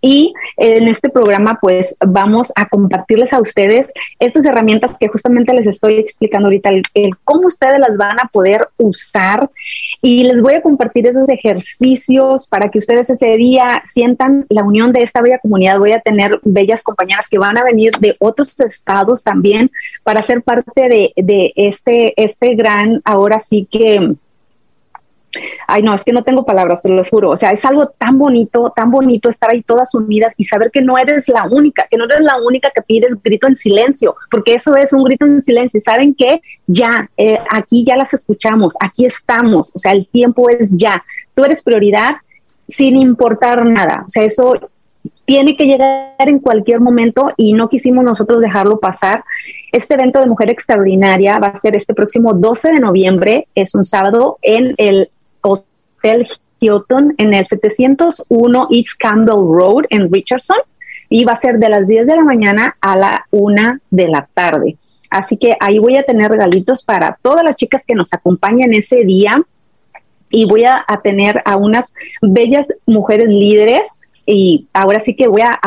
[0.00, 5.66] Y en este programa, pues vamos a compartirles a ustedes estas herramientas que justamente les
[5.66, 9.50] estoy explicando ahorita, el, cómo ustedes las van a poder usar.
[10.02, 14.92] Y les voy a compartir esos ejercicios para que ustedes ese día sientan la unión
[14.92, 15.78] de esta bella comunidad.
[15.78, 19.70] Voy a tener bellas compañeras que van a venir de otros estados también
[20.04, 24.14] para ser parte de, de este, este gran, ahora sí que
[25.66, 27.30] Ay, no, es que no tengo palabras, te lo juro.
[27.30, 30.82] O sea, es algo tan bonito, tan bonito estar ahí todas unidas y saber que
[30.82, 34.54] no eres la única, que no eres la única que pides grito en silencio, porque
[34.54, 35.78] eso es un grito en silencio.
[35.78, 40.48] Y saben que ya, eh, aquí ya las escuchamos, aquí estamos, o sea, el tiempo
[40.48, 41.04] es ya.
[41.34, 42.16] Tú eres prioridad
[42.68, 44.04] sin importar nada.
[44.06, 44.54] O sea, eso
[45.24, 49.24] tiene que llegar en cualquier momento y no quisimos nosotros dejarlo pasar.
[49.72, 53.84] Este evento de Mujer Extraordinaria va a ser este próximo 12 de noviembre, es un
[53.84, 55.10] sábado en el
[55.46, 56.26] Hotel
[56.60, 60.58] Hilton en el 701 East Campbell Road en Richardson
[61.08, 64.28] y va a ser de las 10 de la mañana a la 1 de la
[64.34, 64.76] tarde.
[65.10, 69.04] Así que ahí voy a tener regalitos para todas las chicas que nos acompañan ese
[69.04, 69.40] día
[70.30, 73.95] y voy a, a tener a unas bellas mujeres líderes
[74.26, 75.58] y ahora sí que voy a,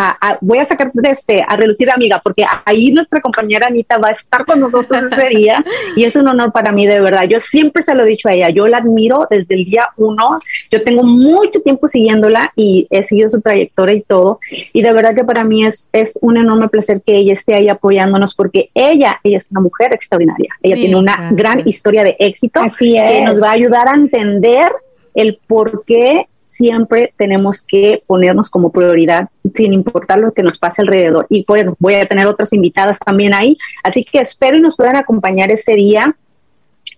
[0.41, 4.45] voy a sacar este, a relucir amiga, porque ahí nuestra compañera Anita va a estar
[4.45, 5.63] con nosotros ese día
[5.95, 7.23] y es un honor para mí de verdad.
[7.23, 10.37] Yo siempre se lo he dicho a ella, yo la admiro desde el día uno,
[10.69, 14.39] yo tengo mucho tiempo siguiéndola y he seguido su trayectoria y todo
[14.73, 17.69] y de verdad que para mí es, es un enorme placer que ella esté ahí
[17.69, 22.61] apoyándonos porque ella, ella es una mujer extraordinaria, ella tiene una gran historia de éxito
[22.77, 24.71] que nos va a ayudar a entender
[25.15, 30.81] el por qué siempre tenemos que ponernos como prioridad sin importar lo que nos pase
[30.81, 31.25] alrededor.
[31.29, 34.97] Y bueno, voy a tener otras invitadas también ahí, así que espero y nos puedan
[34.97, 36.15] acompañar ese día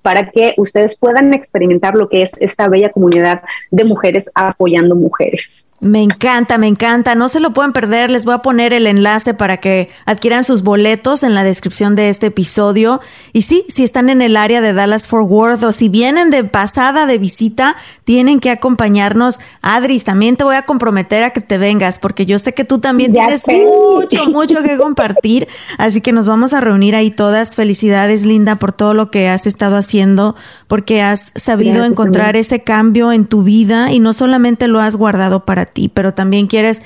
[0.02, 5.68] para que ustedes puedan experimentar lo que es esta bella comunidad de mujeres apoyando mujeres.
[5.84, 7.15] Me encanta, me encanta.
[7.15, 8.11] No se lo pueden perder.
[8.11, 12.09] Les voy a poner el enlace para que adquieran sus boletos en la descripción de
[12.09, 13.01] este episodio.
[13.34, 16.43] Y sí, si están en el área de Dallas Fort Worth o si vienen de
[16.43, 19.39] pasada de visita, tienen que acompañarnos.
[19.63, 22.77] Adris, también te voy a comprometer a que te vengas porque yo sé que tú
[22.77, 25.47] también tienes mucho, mucho que compartir.
[25.79, 27.55] Así que nos vamos a reunir ahí todas.
[27.55, 30.36] Felicidades, Linda, por todo lo que has estado haciendo,
[30.67, 35.43] porque has sabido encontrar ese cambio en tu vida y no solamente lo has guardado
[35.43, 36.82] para ti, pero también quieres,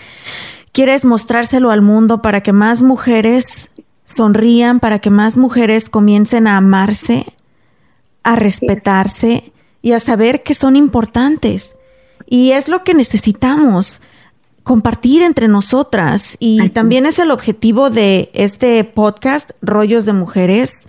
[0.71, 3.69] quieres mostrárselo al mundo para que más mujeres
[4.05, 7.33] sonrían, para que más mujeres comiencen a amarse,
[8.23, 11.75] a respetarse y a saber que son importantes.
[12.27, 14.01] Y es lo que necesitamos
[14.63, 16.38] compartir entre nosotras.
[16.39, 20.88] Y también es el objetivo de este podcast, Rollos de Mujeres,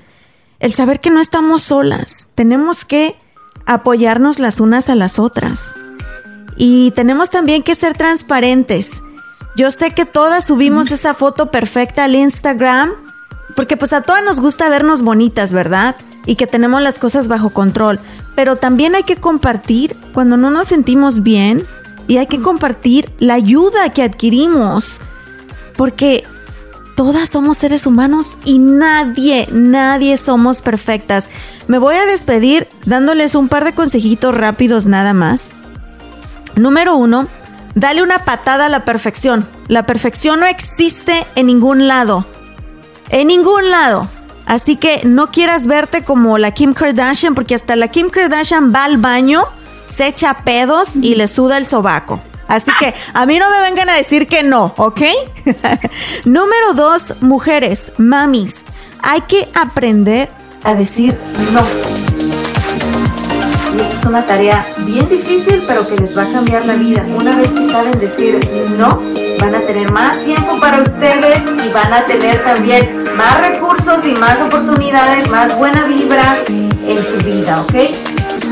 [0.60, 2.26] el saber que no estamos solas.
[2.34, 3.16] Tenemos que
[3.66, 5.74] apoyarnos las unas a las otras.
[6.56, 9.02] Y tenemos también que ser transparentes.
[9.56, 12.92] Yo sé que todas subimos esa foto perfecta al Instagram,
[13.54, 15.96] porque pues a todas nos gusta vernos bonitas, ¿verdad?
[16.26, 17.98] Y que tenemos las cosas bajo control.
[18.34, 21.64] Pero también hay que compartir cuando no nos sentimos bien
[22.06, 25.00] y hay que compartir la ayuda que adquirimos.
[25.76, 26.24] Porque
[26.96, 31.28] todas somos seres humanos y nadie, nadie somos perfectas.
[31.66, 35.52] Me voy a despedir dándoles un par de consejitos rápidos nada más.
[36.56, 37.28] Número uno,
[37.74, 39.46] dale una patada a la perfección.
[39.68, 42.26] La perfección no existe en ningún lado.
[43.10, 44.08] En ningún lado.
[44.46, 48.84] Así que no quieras verte como la Kim Kardashian, porque hasta la Kim Kardashian va
[48.84, 49.44] al baño,
[49.86, 52.20] se echa pedos y le suda el sobaco.
[52.48, 55.00] Así que a mí no me vengan a decir que no, ¿ok?
[56.24, 58.56] Número dos, mujeres, mamis,
[59.02, 60.30] hay que aprender
[60.62, 61.18] a decir
[61.52, 62.15] no
[63.80, 67.04] es una tarea bien difícil, pero que les va a cambiar la vida.
[67.18, 68.38] Una vez que saben decir
[68.78, 69.00] no,
[69.40, 74.12] van a tener más tiempo para ustedes y van a tener también más recursos y
[74.12, 77.74] más oportunidades, más buena vibra en su vida, ¿ok?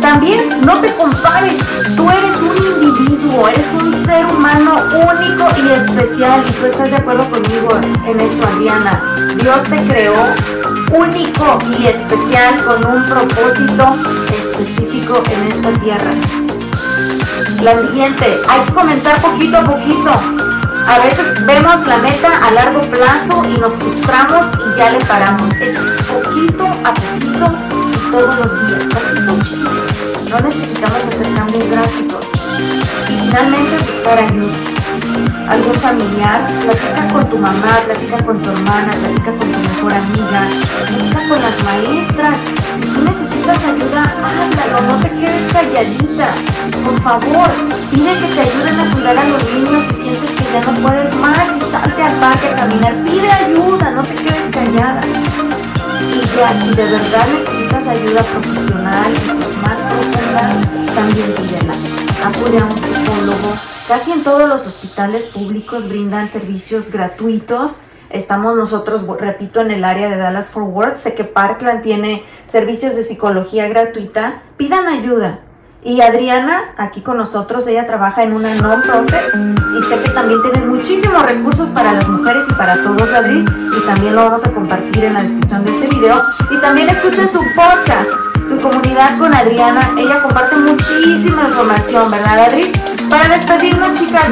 [0.00, 1.58] También no te compares,
[1.96, 6.96] tú eres un individuo, eres un ser humano único y especial y tú estás de
[6.96, 7.68] acuerdo conmigo
[8.06, 9.02] en esto, Adriana.
[9.40, 10.12] Dios te creó
[10.92, 13.96] único y especial con un propósito
[14.58, 16.12] específico en esta tierra.
[17.62, 20.10] La siguiente, hay que comenzar poquito a poquito.
[20.86, 25.50] A veces vemos la meta a largo plazo y nos frustramos y ya le paramos.
[25.56, 27.52] Es poquito a poquito
[28.10, 30.30] todos los días, pasitos chiquitos.
[30.30, 32.26] No necesitamos hacer cambios drásticos.
[33.08, 34.74] Y finalmente buscar ayuda
[35.48, 40.48] algún familiar, platica con tu mamá, platica con tu hermana, platica con tu mejor amiga,
[40.86, 42.38] platica con las maestras.
[43.46, 46.34] Necesitas ayuda, háblalo, no te quedes calladita.
[46.84, 47.48] Por favor,
[47.90, 51.14] pide que te ayuden a cuidar a los niños si sientes que ya no puedes
[51.16, 52.94] más y salte al parque a caminar.
[53.04, 55.00] Pide ayuda, no te quedes callada.
[56.00, 61.74] Y ya, si de verdad necesitas ayuda profesional y pues más profunda, también pídela.
[62.24, 67.76] Acude a un psicólogo Casi en todos los hospitales públicos brindan servicios gratuitos.
[68.14, 70.98] Estamos nosotros, repito, en el área de Dallas Fort Worth.
[70.98, 74.42] Sé que Parkland tiene servicios de psicología gratuita.
[74.56, 75.40] Pidan ayuda.
[75.82, 79.34] Y Adriana, aquí con nosotros, ella trabaja en una non-profit
[79.76, 83.80] y sé que también tiene muchísimos recursos para las mujeres y para todos, Adri, y
[83.84, 86.22] también lo vamos a compartir en la descripción de este video.
[86.50, 88.12] Y también escuchen su podcast,
[88.48, 89.92] Tu Comunidad con Adriana.
[89.98, 92.93] Ella comparte muchísima información, ¿verdad, Adri?
[93.14, 94.26] Para despedirnos, chicas,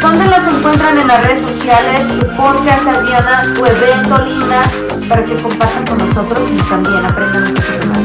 [0.00, 2.06] ¿dónde las encuentran en las redes sociales?
[2.06, 4.62] Tu podcast, Adriana, tu evento, Linda,
[5.08, 7.54] para que compartan con nosotros y también aprendan un
[7.88, 8.04] más.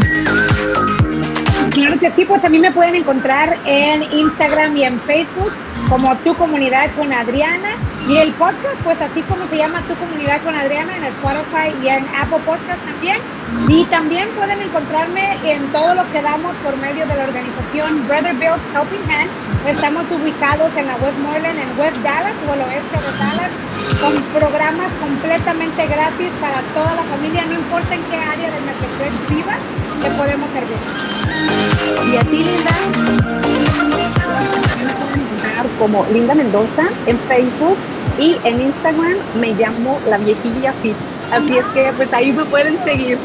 [1.69, 5.53] Claro que sí, pues a mí me pueden encontrar en Instagram y en Facebook
[5.87, 7.75] como Tu Comunidad con Adriana.
[8.07, 11.89] Y el podcast, pues así como se llama Tu Comunidad con Adriana en Spotify y
[11.89, 13.17] en Apple Podcast también.
[13.67, 18.33] Y también pueden encontrarme en todo lo que damos por medio de la organización Brother
[18.35, 19.29] Build Helping Hand.
[19.67, 23.51] Estamos ubicados en la Westmoreland, en West Dallas o el oeste de Dallas,
[23.99, 29.29] con programas completamente gratis para toda la familia, no importa en qué área del Metroplex
[29.35, 29.59] vivas,
[30.01, 30.79] te podemos servir.
[32.13, 32.71] ¿Y a ti, Linda?
[35.79, 37.77] como Linda Mendoza en Facebook
[38.19, 40.95] y en Instagram me llamo La Viejilla Fit.
[41.31, 43.17] Así es que pues ahí me pueden seguir.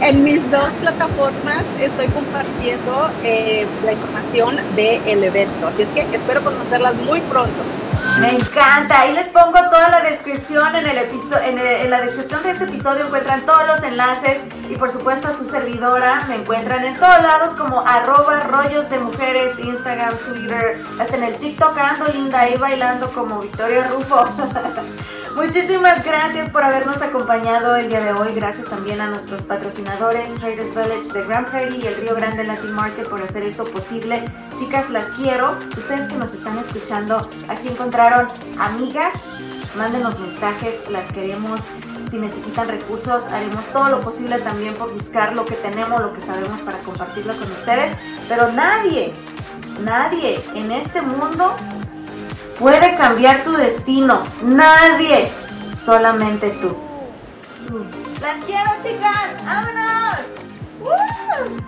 [0.00, 5.68] En mis dos plataformas estoy compartiendo eh, la información del evento.
[5.68, 7.62] Así es que espero conocerlas muy pronto.
[8.20, 9.00] Me encanta.
[9.00, 13.06] Ahí les pongo toda la descripción en el episodio, en, la descripción de este episodio
[13.06, 17.56] encuentran todos los enlaces y por supuesto a su servidora me encuentran en todos lados
[17.56, 23.08] como arroba rollos de mujeres, Instagram, Twitter, hasta en el TikTok ando linda ahí bailando
[23.12, 24.24] como Victoria Rufo.
[25.34, 28.34] Muchísimas gracias por habernos acompañado el día de hoy.
[28.34, 32.72] Gracias también a nuestros patrocinadores, Traders Village de Grand Prairie y el Río Grande Latin
[32.72, 34.22] Market por hacer esto posible.
[34.58, 35.56] Chicas, las quiero.
[35.74, 37.68] Ustedes que nos están escuchando, aquí
[38.02, 38.26] encontraron
[38.58, 39.12] amigas,
[39.76, 41.60] mándenos mensajes, las queremos.
[42.10, 46.20] Si necesitan recursos, haremos todo lo posible también por buscar lo que tenemos, lo que
[46.20, 47.96] sabemos para compartirlo con ustedes.
[48.28, 49.12] Pero nadie,
[49.84, 51.54] nadie en este mundo
[52.58, 54.22] puede cambiar tu destino.
[54.42, 55.30] Nadie,
[55.86, 56.76] solamente tú.
[58.20, 59.44] Las quiero, chicas.
[59.44, 60.18] ¡Vámonos!
[60.80, 61.62] ¡Woo!